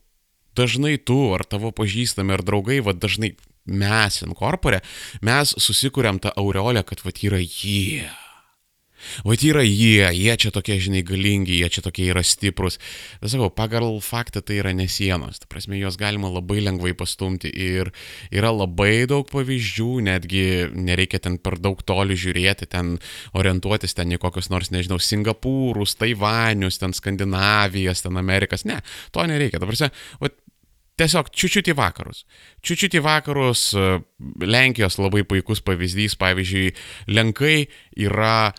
[0.55, 4.81] dažnai tu ar tavo pažįstami ar draugai, vad dažnai mes inkorporė,
[5.23, 8.03] mes susikūrėm tą aureolę, kad vad yra jie.
[8.03, 8.20] Yeah
[9.27, 12.79] Vat yra jie, jie čia tokie, žinai, galingi, jie čia tokie yra stiprus.
[13.21, 15.41] Bet sakau, pagal faktą tai yra nesienos.
[15.41, 17.91] Ta prasme, juos galima labai lengvai pastumti ir
[18.33, 22.95] yra labai daug pavyzdžių, netgi nereikia ten per daug toli žiūrėti, ten
[23.37, 28.65] orientuotis ten į kokius nors, nežinau, Singapūrus, Taivanius, ten Skandinavijas, ten Amerikas.
[28.69, 29.61] Ne, to nereikia.
[29.61, 30.37] Ta prasme, vat,
[31.01, 32.25] tiesiog čiučiut į vakarus.
[32.65, 33.69] Čiučiut į vakarus,
[34.41, 36.73] Lenkijos labai puikus pavyzdys, pavyzdžiui,
[37.15, 37.65] Lenkai
[37.99, 38.51] yra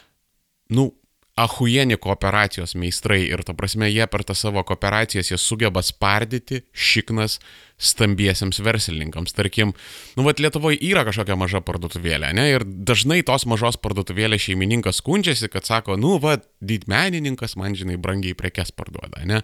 [0.73, 0.91] nu,
[1.37, 7.39] ahujieni kooperacijos meistrai ir ta prasme jie per tą savo kooperacijas jie sugeba spardyti šiknas
[7.83, 9.33] stambiesiems verslininkams.
[9.33, 9.73] Tarkim,
[10.17, 12.45] nu, vad Lietuvoje yra kažkokia maža parduotuvėlė, ne?
[12.53, 18.37] Ir dažnai tos mažos parduotuvėlės šeimininkas skundžiasi, kad sako, nu, vad, didmenininkas man, žinai, brangiai
[18.39, 19.41] prekes parduoda, ne?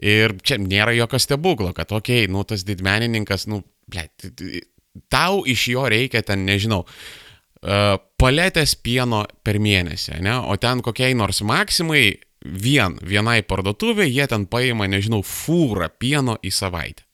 [0.00, 4.08] Ir čia nėra jokio stebuklo, kad, okei, okay, nu, tas didmenininkas, nu, ble,
[5.12, 6.86] tau iš jo reikia ten, nežinau,
[7.60, 10.36] paletės pieno per mėnesį, ne?
[10.46, 16.54] o ten kokiai nors maksimai vien vienai parduotuvė, jie ten paima, nežinau, fūrą pieno į
[16.54, 17.04] savaitę.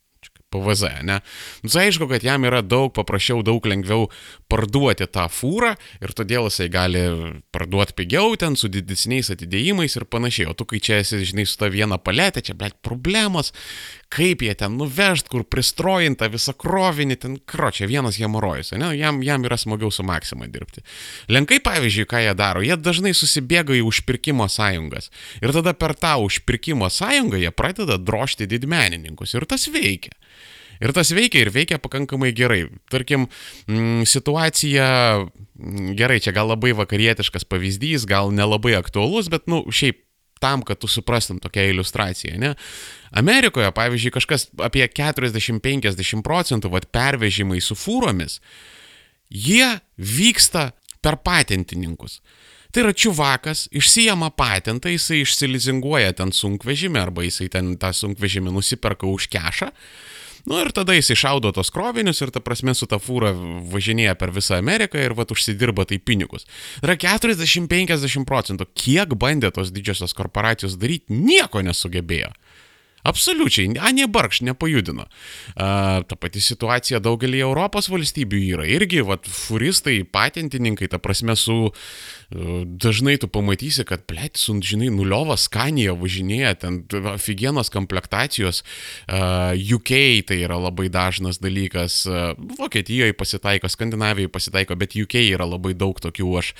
[0.54, 1.18] PVZ, ne?
[1.66, 4.06] Tai aišku, kad jam yra daug paprasčiau, daug lengviau
[4.50, 5.72] parduoti tą fūrą
[6.04, 7.02] ir todėl jisai gali
[7.54, 10.48] parduoti pigiau ten su didesniais atidėjimais ir panašiai.
[10.50, 13.52] O tu, kai čia esi, žinai, su ta viena paletė, čia, blėt, problemos,
[14.14, 18.92] kaip jie ten nuvežt, kur pristrojinta visą krovinį, ten, kro, čia vienas hemorojus, ne?
[18.98, 20.84] Jam, jam yra smagiau su Maksima dirbti.
[21.32, 25.10] Lenkai, pavyzdžiui, ką jie daro, jie dažnai susibėga į užpirkimo sąjungas.
[25.42, 29.34] Ir tada per tą užpirkimo sąjungą jie pradeda drošti didmenininkus.
[29.34, 30.14] Ir tas veikia.
[30.84, 32.66] Ir tas veikia ir veikia pakankamai gerai.
[32.92, 33.28] Tarkim,
[33.66, 34.86] mm, situacija,
[35.24, 40.02] mm, gerai, čia gal labai vakarietiškas pavyzdys, gal nelabai aktuolus, bet, nu, šiaip
[40.44, 42.52] tam, kad tu suprastum tokią iliustraciją, ne?
[43.16, 48.40] Amerikoje, pavyzdžiui, kažkas apie 40-50 procentų vat, pervežimai su fūromis,
[49.30, 52.20] jie vyksta per patentininkus.
[52.74, 59.06] Tai yra čiuvakas, išsijama patentą, jisai išsilizinguoja ten sunkvežimį arba jisai ten tą sunkvežimį nusiperka
[59.06, 59.70] už kešą.
[60.44, 63.32] Nu ir tada jis išaudo tos krovinius ir ta prasme su ta fūra
[63.72, 66.44] važinėja per visą Ameriką ir vat užsidirba tai pinigus.
[66.84, 68.68] Yra 40-50 procentų.
[68.76, 72.34] Kiek bandė tos didžiosios korporacijos daryti, nieko nesugebėjo.
[73.04, 75.04] Absoliučiai, Anė Barkš nepajudino.
[75.60, 78.64] A, ta pati situacija daugelį Europos valstybių yra.
[78.64, 81.68] Irgi, vat, furistai, patentininkai, ta prasme, su
[82.30, 86.80] dažnai tu pamatysi, kad, plėt, su, žinai, nuliovas skanija važinėja, ten
[87.12, 88.62] afigienos komplektacijos,
[89.08, 89.92] UK
[90.28, 92.02] tai yra labai dažnas dalykas,
[92.58, 96.30] Vokietijoje pasitaiko, Skandinavijoje pasitaiko, bet UK yra labai daug tokių.
[96.40, 96.52] Aš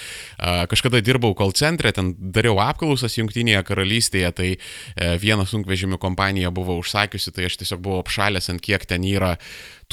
[0.70, 6.77] kažkada dirbau call centre, ten dariau apklausas Junktinėje karalystėje, tai uh, viena sunkvežimių kompanija buvo
[6.81, 9.35] užsakiusi, tai aš tiesiog buvau apšalęs ant kiek ten yra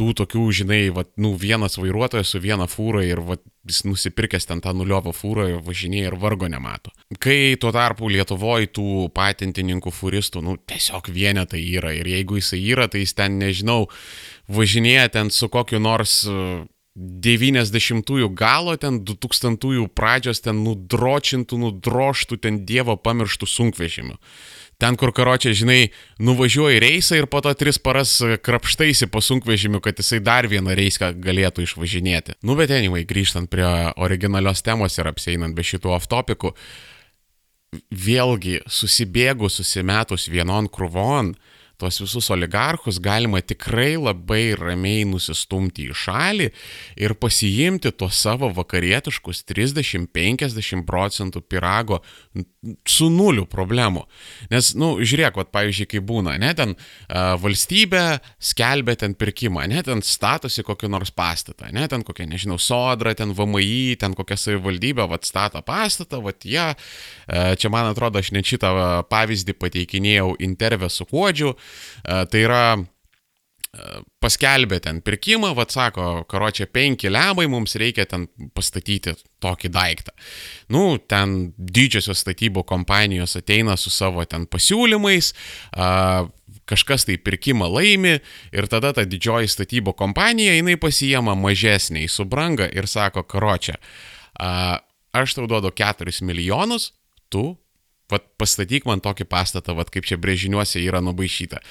[0.02, 3.38] tų tokių, žinai, va, nu, vienas vairuotojas su viena fūra ir va,
[3.70, 6.94] jis nusipirkęs ten tą nuliovą fūrą ir važinėja ir vargo nemato.
[7.22, 12.90] Kai tuo tarpu Lietuvoje tų patentininkų fūristų, nu, tiesiog vienetai yra ir jeigu jisai yra,
[12.90, 13.86] tai jis ten, nežinau,
[14.50, 16.24] važinėja ten su kokiu nors
[16.98, 24.18] 90-ųjų galo, ten 2000-ųjų pradžios, ten nudročintų, nudroštų, ten dievo pamirštų sunkvežimių.
[24.82, 25.92] Ten, kur karočią, žinai,
[26.24, 31.12] nuvažiuoji reisą ir po to tris paras krapštaisi po sunkvežimiu, kad jisai dar vieną reisą
[31.14, 32.40] galėtų išvažinėti.
[32.42, 33.68] Nu, bet anyway, grįžtant prie
[34.02, 36.56] originalios temos ir apseinant be šitų off-topikų,
[37.94, 45.98] vėlgi susibėgus, susimetus vienon krūvon, uh, tuos visus oligarchus galima tikrai labai ramiai nusistumti į
[46.04, 46.50] šalį
[47.02, 52.02] ir pasiimti tuos savo vakarietiškus 30-50 procentų pirago
[52.86, 54.04] su nuliu problemų.
[54.52, 58.04] Nes, na, nu, žiūrėk, vat, pavyzdžiui, kai būna, ne, ten uh, valstybė
[58.52, 63.34] skelbia ten pirkimą, ne, ten statosi kokį nors pastatą, ne, ten kokia, nežinau, sodra, ten
[63.38, 68.50] VMI, ten kokia savivaldybė, vat, stato pastatą, vat, jie, uh, čia man atrodo, aš net
[68.50, 68.74] šitą
[69.10, 71.56] pavyzdį pateikinėjau intervę su Kuodžiu,
[72.04, 72.84] tai yra e,
[74.24, 80.16] paskelbė ten pirkimą, vad sako, karočią penki lemai, mums reikia ten pastatyti tokį daiktą.
[80.74, 85.34] Nu, ten didžiosios statybų kompanijos ateina su savo ten pasiūlymais,
[85.76, 86.28] a,
[86.72, 88.20] kažkas tai pirkimą laimi
[88.56, 93.76] ir tada ta didžioji statybų kompanija, jinai pasijama mažesnį į subrangą ir sako, karočią,
[95.12, 96.92] aš tau duodu 4 milijonus,
[97.32, 97.56] tu
[98.12, 101.62] Vat pastatyk man tokį pastatą, vat kaip čia brėžiniuose yra nubaišyta.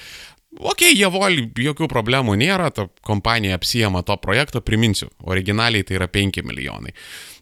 [0.59, 6.41] Ok, javol, jokių problemų nėra, ta kompanija apsijama to projekto, priminsiu, originaliai tai yra 5
[6.43, 6.91] milijonai.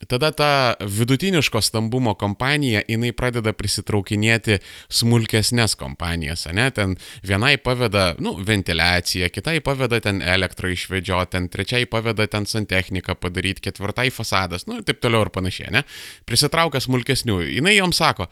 [0.06, 4.60] Tada ta vidutiniško stambumo kompanija, jinai pradeda prisitraukinėti
[4.94, 6.94] smulkesnės kompanijas, ne, ten
[7.26, 13.66] vienai paveda, nu, ventiliaciją, kitai paveda ten elektrą išvedžioti, ten trečiai paveda ten santechniką padaryti,
[13.72, 15.84] ketvirtai fasadas, nu, taip toliau ir panašiai, ne.
[16.30, 18.30] Prisitraukia smulkesnių, jinai joms sako,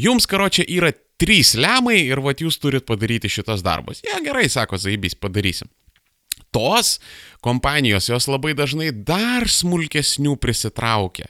[0.00, 4.02] Jums, karočią, yra trys lemai ir vat jūs turit padaryti šitas darbas.
[4.06, 5.70] Ja, gerai, sako Zaibys, padarysim
[6.54, 6.98] tos
[7.44, 11.28] kompanijos, jos labai dažnai dar smulkesnių prisitraukia,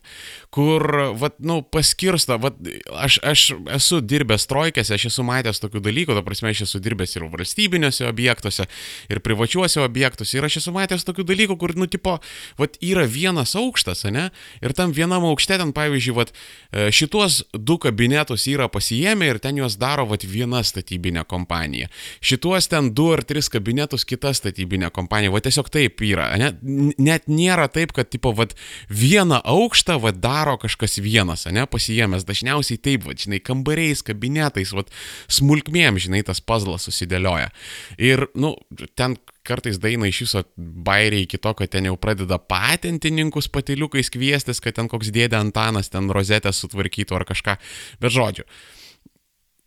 [0.54, 0.86] kur,
[1.18, 2.60] vat, nu, paskirsta, vat,
[2.94, 3.42] aš, aš
[3.74, 8.06] esu dirbęs trojkėse, aš esu matęs tokių dalykų, ta prasme, aš esu dirbęs ir valstybiniuose
[8.06, 8.68] objektuose,
[9.10, 12.20] ir privačiuose objektuose, ir aš esu matęs tokių dalykų, kur, nu, tipo,
[12.60, 14.28] vat, yra vienas aukštas, ne,
[14.62, 16.30] ir tam vienam aukšte ten, pavyzdžiui, vat,
[16.70, 21.90] e, šitos du kabinetus yra pasijėmę ir ten juos daro, vat, viena statybinė kompanija.
[22.22, 26.52] Šituos ten du ar tris kabinetus kita statybinė kompanija va tiesiog taip yra, ne?
[26.98, 28.46] net nėra taip, kad, tipo, va
[28.92, 34.86] vieną aukštą, va daro kažkas vienas, ne, pasijėmęs, dažniausiai taip, va, žinai, kambariais, kabinetais, va
[35.32, 37.50] smulkmėm, žinai, tas puzzlas susidėlioja.
[37.98, 38.54] Ir, nu,
[38.98, 44.62] ten kartais daina iš viso bairiai iki to, kad ten jau pradeda patentininkus patiliukais kviestis,
[44.64, 47.58] kad ten koks dėdė Antanas ten rozetę sutvarkytų ar kažką.
[48.00, 48.46] Bet žodžiu,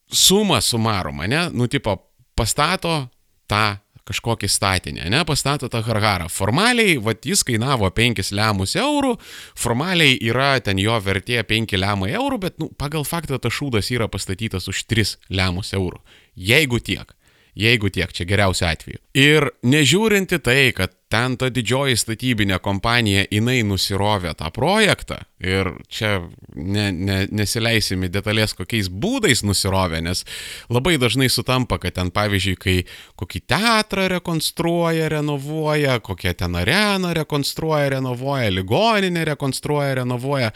[0.10, 2.00] suma sumaroma, ne, nu tipo,
[2.38, 3.08] pastato
[3.48, 6.30] tą kažkokį statinį, ne, pastato tą harharą.
[6.32, 9.16] Formaliai, vad jis kainavo 5 lemus eurų,
[9.58, 14.10] formaliai yra ten jo vertė 5 lemai eurų, bet nu, pagal faktą tas šūdas yra
[14.12, 16.02] pastatytas už 3 lemus eurų.
[16.38, 17.17] Jeigu tiek.
[17.58, 19.00] Jeigu tiek, čia geriausiu atveju.
[19.18, 26.20] Ir nežiūrinti tai, kad ten ta didžioji statybinė kompanija, jinai nusirovė tą projektą ir čia
[26.54, 30.22] ne, ne, nesileisim į detalės, kokiais būdais nusirovė, nes
[30.70, 32.78] labai dažnai sutampa, kad ten pavyzdžiui, kai
[33.18, 40.54] kokį teatrą rekonstruoja, renovuoja, kokią ten areną rekonstruoja, renovuoja, ligoninę rekonstruoja, renovuoja,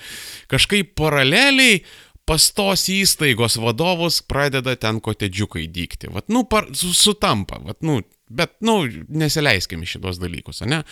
[0.51, 1.81] kažkaip paraleliai
[2.25, 6.11] pas tos įstaigos vadovus pradeda ten kotedžiukai dykti.
[6.13, 7.99] Vat, nu, par, sutampa, vat, nu,
[8.29, 10.83] bet, nu, nesileiskime šitos dalykus, ne?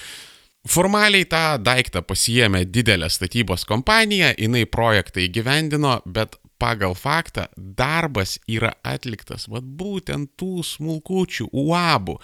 [0.70, 8.74] Formaliai tą daiktą pasijėmė didelė statybos kompanija, jinai projektą įgyvendino, bet pagal faktą darbas yra
[8.84, 12.18] atliktas vat būtent tų smulkučių uabų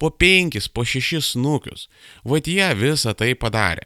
[0.00, 1.88] po penkis, po šešis nukius.
[2.24, 3.84] Vat jie visą tai padarė.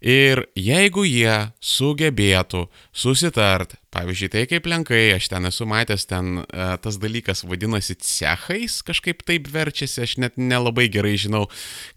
[0.00, 6.70] Ir jeigu jie sugebėtų susitart, pavyzdžiui, tai kaip lenkai, aš ten esu matęs, ten e,
[6.82, 11.46] tas dalykas vadinasi cechais, kažkaip taip verčiasi, aš net nelabai gerai žinau,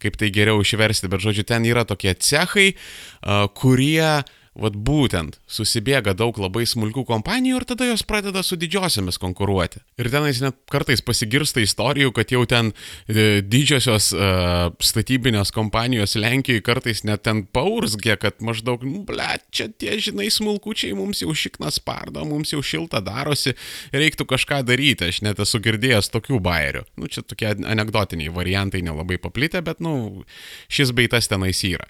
[0.01, 6.11] kaip tai geriau išversti, bet žodžiu, ten yra tokie cechai, e, kurie Vat būtent susibėga
[6.11, 9.79] daug labai smulkių kompanijų ir tada jos pradeda su didžiosiamis konkuruoti.
[9.95, 12.73] Ir tenais net kartais pasigirsta istorijų, kad jau ten
[13.07, 19.69] e, didžiosios uh, statybinės kompanijos Lenkijoje kartais net ten paurzgė, kad maždaug, nu, ble, čia
[19.71, 23.55] tie, žinai, smulkučiai mums jau šiknas pardo, mums jau šilta darosi,
[23.95, 25.07] reiktų kažką daryti.
[25.13, 26.83] Aš net esu girdėjęs tokių bairių.
[26.99, 30.25] Nu, čia tokie anegdotiniai variantai nelabai paplitę, bet, nu,
[30.67, 31.87] šis beitas tenais yra.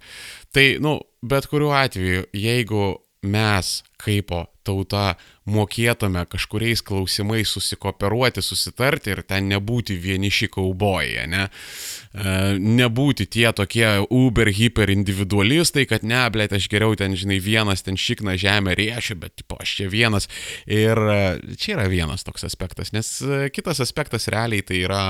[0.52, 2.84] Tai, nu, bet kuriuo atveju, jeigu
[3.22, 4.34] mes kaip
[4.66, 5.16] tauta
[5.50, 11.48] mokėtume kažkuriais klausimais susikooperuoti, susitarti ir ten nebūti vieniši kaubojai, ne?
[11.48, 17.86] E, nebūti tie tokie uber, hyper individualistai, kad ne, blėt, aš geriau ten, žinai, vienas
[17.86, 20.30] ten šikna žemę riešiu, bet, tipo, aš čia vienas.
[20.70, 21.24] Ir e,
[21.58, 25.04] čia yra vienas toks aspektas, nes e, kitas aspektas realiai tai yra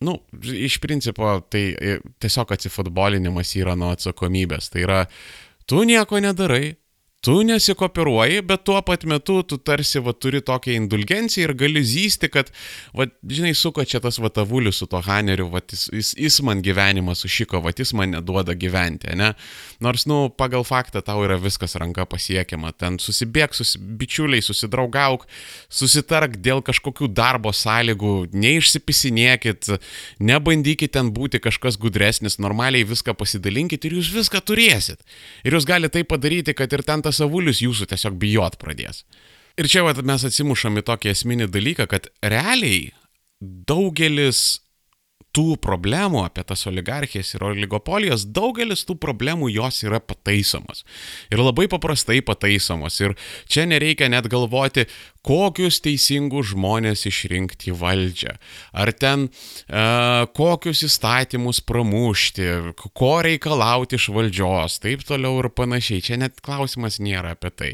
[0.00, 4.70] nu, iš principo tai e, tiesiog atsifutbolinimas yra nuo atsakomybės.
[4.72, 5.00] Tai yra,
[5.70, 6.74] tu nieko nedarai,
[7.24, 12.28] tu nesikopiruoji, bet tuo pat metu tu tarsi va, turi tokią indulgenciją ir gali zysti,
[12.32, 12.50] kad,
[12.96, 17.14] va, žinai, suko čia tas vatavulius su to Haneriu, va, jis, jis, jis man gyvenimą
[17.16, 19.30] sušiko, va, jis man neduoda gyventi, ne?
[19.84, 25.24] Nors, nu, pagal faktą tau yra viskas ranka pasiekiama, ten susibėg, susi, bičiuliai, susidraugauk,
[25.72, 29.72] susitark dėl kažkokių darbo sąlygų, neišsipisinėkit,
[30.20, 35.00] nebandykit ten būti kažkas gudresnis, normaliai viską pasidalinkit ir jūs viską turėsit.
[35.44, 39.04] Ir jūs galite tai padaryti, kad ir ten tas tas avulius jūsų tiesiog bijot pradės.
[39.54, 42.90] Ir čia vat, mes atsimušam į tokį esminį dalyką, kad realiai
[43.40, 44.63] daugelis
[45.34, 50.84] tų problemų apie tas oligarchijas ir oligopolijas, daugelis tų problemų jos yra pataisomos.
[51.34, 53.00] Ir labai paprastai pataisomos.
[53.02, 53.16] Ir
[53.50, 54.86] čia nereikia net galvoti,
[55.26, 58.36] kokius teisingus žmonės išrinkti į valdžią.
[58.76, 59.84] Ar ten e,
[60.36, 62.48] kokius įstatymus pramušti,
[62.94, 66.04] ko reikalauti iš valdžios, taip toliau ir panašiai.
[66.04, 67.72] Čia net klausimas nėra apie tai.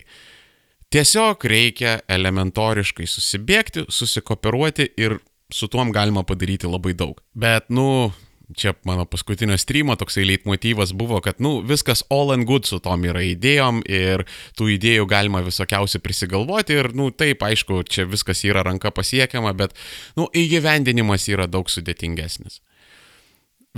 [0.90, 5.20] Tiesiog reikia elementoriškai susibėgti, susikooperuoti ir
[5.54, 7.20] su tuom galima padaryti labai daug.
[7.34, 8.10] Bet, nu,
[8.56, 13.04] čia mano paskutinio streamo toksai leitmotyvas buvo, kad, nu, viskas all and good su tom
[13.06, 14.24] yra idėjom ir
[14.58, 19.76] tų idėjų galima visokiausiai prisigalvoti ir, nu, taip, aišku, čia viskas yra ranka pasiekiama, bet,
[20.18, 22.60] nu, įgyvendinimas yra daug sudėtingesnis.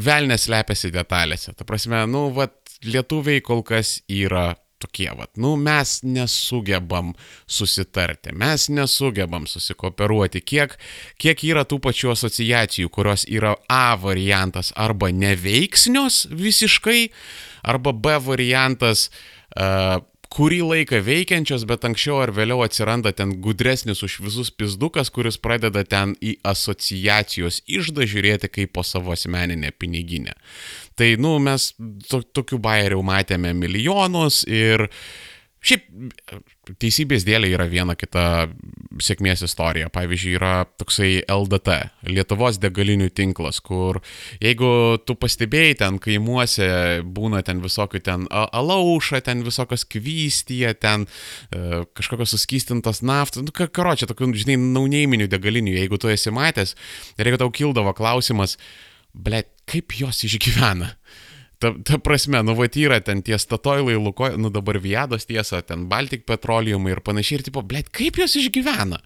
[0.01, 1.53] Velnes slepiasi detalėse.
[1.53, 7.13] Ta prasme, nu, vat, lietuviai kol kas yra tokie, vat, nu, mes nesugebam
[7.47, 10.77] susitarti, mes nesugebam susikooperuoti, kiek,
[11.23, 17.11] kiek yra tų pačių asociacijų, kurios yra A variantas arba neveiksnios visiškai,
[17.63, 20.03] arba B variantas uh,
[20.33, 25.85] kurį laiką veikiančios, bet anksčiau ar vėliau atsiranda ten gudresnis už visus pizdukas, kuris pradeda
[25.85, 30.33] ten į asociacijos išdą žiūrėti kaip po savo asmeninę piniginę.
[30.97, 31.73] Tai, nu, mes
[32.09, 34.89] to, tokių bairių matėme milijonus ir
[35.63, 35.85] Šiaip
[36.83, 38.49] teisybės dėlė yra viena kita
[39.03, 39.93] sėkmės istorija.
[39.95, 41.77] Pavyzdžiui, yra toksai LDT,
[42.11, 44.01] Lietuvos degalinių tinklas, kur
[44.43, 44.73] jeigu
[45.07, 46.67] tu pastebėjai, ten kaimuose
[47.07, 53.95] būna ten visokių ten alauša, ten visokios kvystyje, ten e, kažkokios suskystintos naftos, nu, karo
[53.95, 56.75] čia tokių, žinai, naunėjiminių degalinių, jeigu tu esi matęs
[57.19, 58.59] ir jeigu tau kildavo klausimas,
[59.15, 60.97] ble, kaip jos išgyvena?
[61.63, 65.87] Ta, ta prasme, nu va yra ten tie statoilai, luko, nu dabar Viados tiesa, ten
[65.91, 68.99] Baltic Petroleum ir panašiai, ir tipo, blėt, kaip jos išgyvena?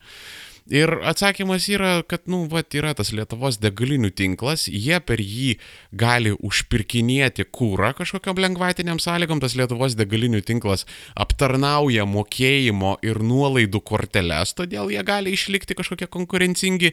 [0.67, 5.53] Ir atsakymas yra, kad, nu, va, yra tas Lietuvos degalinių tinklas, jie per jį
[5.95, 10.83] gali užpirkinėti kūrą kažkokiam lengvatiniam sąlygom, tas Lietuvos degalinių tinklas
[11.15, 16.91] aptarnauja mokėjimo ir nuolaidų korteles, todėl jie gali išlikti kažkokie konkurencingi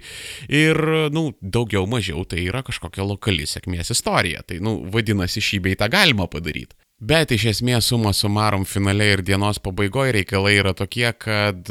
[0.54, 0.84] ir,
[1.16, 4.46] nu, daugiau mažiau tai yra kažkokia lokali sėkmės istorija.
[4.46, 6.78] Tai, nu, vadinasi, šį beitą galima padaryti.
[7.04, 11.68] Bet iš esmės suma sumarom finale ir dienos pabaigoje reikalai yra tokie, kad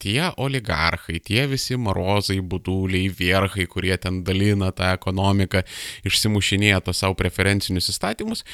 [0.00, 5.62] tie oligarchai, tie visi marozai, būduliai, vierchai, kurie ten dalina tą ekonomiką,
[6.08, 8.44] išsimušinėja to savo preferencinius įstatymus,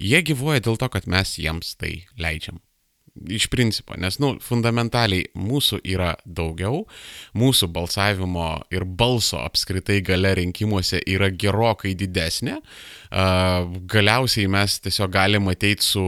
[0.00, 2.63] jie gyvuoja dėl to, kad mes jiems tai leidžiam.
[3.14, 6.80] Iš principo, nes, nu, fundamentaliai mūsų yra daugiau,
[7.38, 12.56] mūsų balsavimo ir balso apskritai gale rinkimuose yra gerokai didesnė.
[13.94, 16.02] Galiausiai mes tiesiog galime ateiti su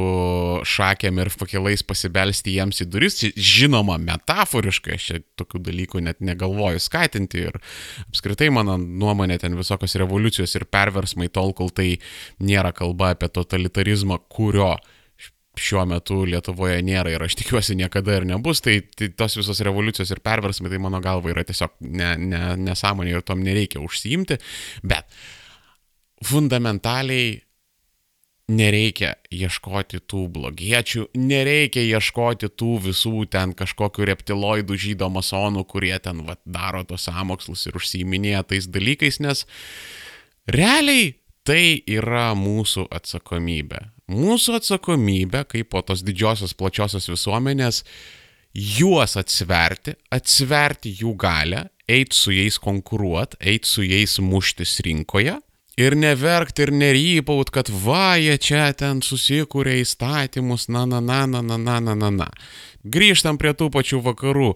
[0.67, 3.21] šakėm ir fakilais pasibelsti jiems į duris.
[3.39, 7.61] Žinoma, metaforiškai, aš čia tokių dalykų net negalvoju skatinti ir
[8.09, 12.01] apskritai mano nuomonė ten visokios revoliucijos ir perversmai tol, kol tai
[12.43, 14.75] nėra kalba apie totalitarizmą, kurio
[15.57, 20.13] šiuo metu Lietuvoje nėra ir aš tikiuosi niekada ir nebus, tai, tai tos visos revoliucijos
[20.13, 24.39] ir perversmai, tai mano galva yra tiesiog ne, ne, nesąmonė ir tom nereikia užsiimti,
[24.87, 25.09] bet
[26.25, 27.41] fundamentaliai
[28.47, 36.23] nereikia ieškoti tų blogiečių, nereikia ieškoti tų visų ten kažkokių reptiloidų žydo masonų, kurie ten
[36.29, 39.47] vat, daro tos samokslus ir užsiiminėja tais dalykais, nes
[40.47, 47.83] realiai tai yra mūsų atsakomybė mūsų atsakomybė, kaip po tos didžiosios plačiosios visuomenės,
[48.57, 55.37] juos atsverti, atsverti jų galę, eiti su jais konkuruoti, eiti su jais muštis rinkoje
[55.77, 61.43] ir neverkti ir nerypaut, kad va, jie čia ten susikūrė įstatymus, na, na, na, na,
[61.45, 62.31] na, na, na, na, na.
[62.87, 64.53] Grįžtam prie tų pačių vakarų.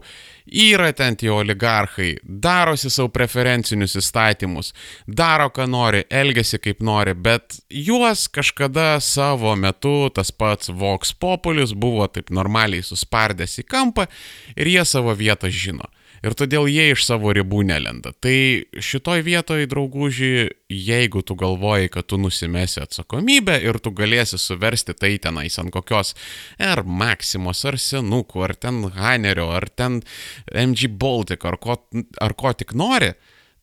[0.63, 4.71] Yra ten tie oligarchai, darosi savo preferencinius įstatymus,
[5.07, 11.75] daro, ką nori, elgesi kaip nori, bet juos kažkada savo metu tas pats Vox Populius
[11.75, 14.07] buvo taip normaliai suspardęs į kampą
[14.55, 15.91] ir jie savo vietą žino
[16.25, 18.13] ir todėl jie iš savo ribų nelenda.
[18.23, 18.35] Tai
[18.83, 25.15] šitoj vietoj, drauguži, jeigu tu galvoji, kad tu nusimesi atsakomybę ir tu galėsi suversti tai
[25.21, 26.13] tenais ant kokios
[26.61, 30.01] ar Maximos, ar Senukų, ar ten Hanerio, ar ten
[30.47, 31.79] MG Baltic, ar ko,
[32.21, 33.13] ar ko tik nori,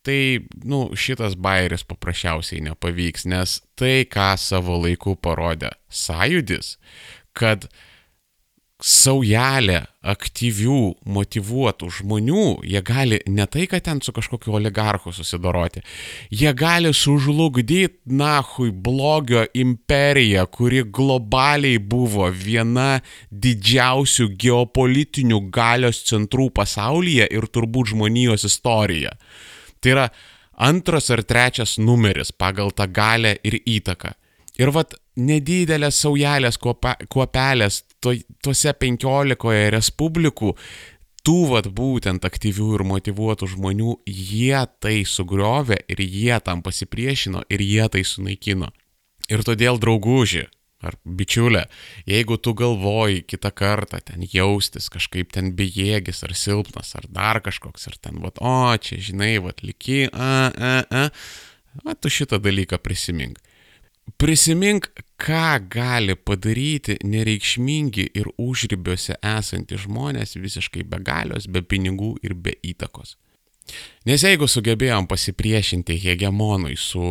[0.05, 6.77] tai, nu, šitas bairis paprasčiausiai nepavyks, nes tai, ką savo laiku parodė sąjudis,
[7.35, 7.67] kad
[8.79, 10.79] saujelė aktyvių,
[11.11, 15.83] motivuotų žmonių, jie gali ne tai, kad ten su kažkokiu oligarchu susidoroti,
[16.31, 23.01] jie gali sužlugdyti nahui blogio imperiją, kuri globaliai buvo viena
[23.31, 29.11] didžiausių geopolitinių galios centrų pasaulyje ir turbūt žmonijos istorija.
[29.83, 30.07] Tai yra
[30.55, 34.15] antras ar trečias numeris pagal tą galę ir įtaką.
[34.59, 40.53] Ir vat nedidelės saujelės kuopelės to, tuose penkiolikoje respublikų,
[41.25, 47.63] tų vat būtent aktyvių ir motivuotų žmonių, jie tai sugriovė ir jie tam pasipriešino ir
[47.65, 48.71] jie tai sunaikino.
[49.29, 50.47] Ir todėl drauguži,
[50.81, 51.65] ar bičiulė,
[52.07, 57.89] jeigu tu galvoji kitą kartą ten jaustis kažkaip ten bejėgis ar silpnas ar dar kažkoks
[57.91, 61.03] ar ten, vat, o čia žinai, vat, liki, a, a, a,
[61.83, 63.41] va, tu šitą dalyką prisimink.
[64.17, 64.89] Prisimink,
[65.19, 72.55] ką gali padaryti nereikšmingi ir užribiuose esantys žmonės visiškai be galios, be pinigų ir be
[72.63, 73.17] įtakos.
[74.07, 77.03] Nes jeigu sugebėjom pasipriešinti hegemonui su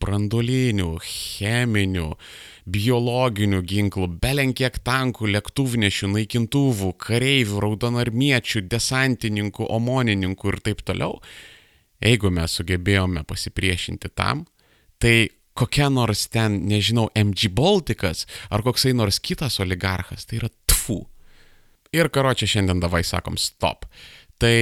[0.00, 2.14] brandoliniu, cheminiu,
[2.64, 11.18] biologiniu ginklu, belenkiek tankų, lėktuvnešių, naikintuvų, kareivių, raudonarmiečių, desantininkų, omonininkų ir taip toliau,
[12.04, 14.46] jeigu mes sugebėjome pasipriešinti tam,
[15.02, 15.28] tai
[15.58, 21.02] kokia nors ten, nežinau, MG Baltikas ar koksai nors kitas oligarchas, tai yra tfu.
[21.94, 23.88] Ir karo čia šiandien davai sakom stop.
[24.38, 24.54] Tai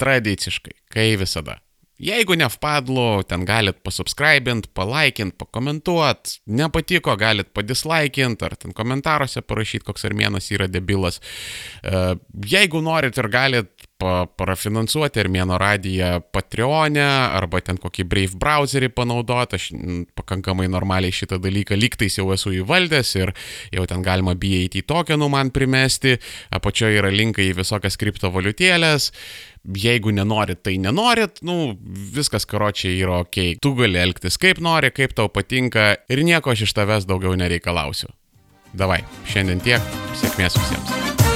[0.00, 1.60] tradiciškai, kai visada.
[1.96, 9.86] Jeigu ne vpadlu, ten galit pasubscribint, palaikint, pakomentuot, nepatiko, galit padislaikint, ar ten komentaruose parašyti,
[9.86, 11.22] koks armėnas yra debilas.
[11.80, 12.02] E,
[12.52, 19.58] jeigu norit ir galit pa, parafinansuoti Armėno radiją Patreonę arba ten kokį Brave browserį panaudoti.
[19.58, 19.68] Aš
[20.18, 23.32] pakankamai normaliai šitą dalyką lygtais jau esu įvaldęs ir
[23.74, 26.16] jau ten galima BAT tokenų man primesti.
[26.54, 29.12] Apačioje yra linkai į visokias kriptovaliutėlės.
[29.66, 31.74] Jeigu nenorit, tai nenorit, nu,
[32.14, 33.56] viskas karočiai yra ok.
[33.58, 38.12] Tu gali elgtis kaip nori, kaip tau patinka ir nieko aš iš tavęs daugiau nereikalausiu.
[38.76, 41.35] Davai, šiandien tiek, sėkmės visiems.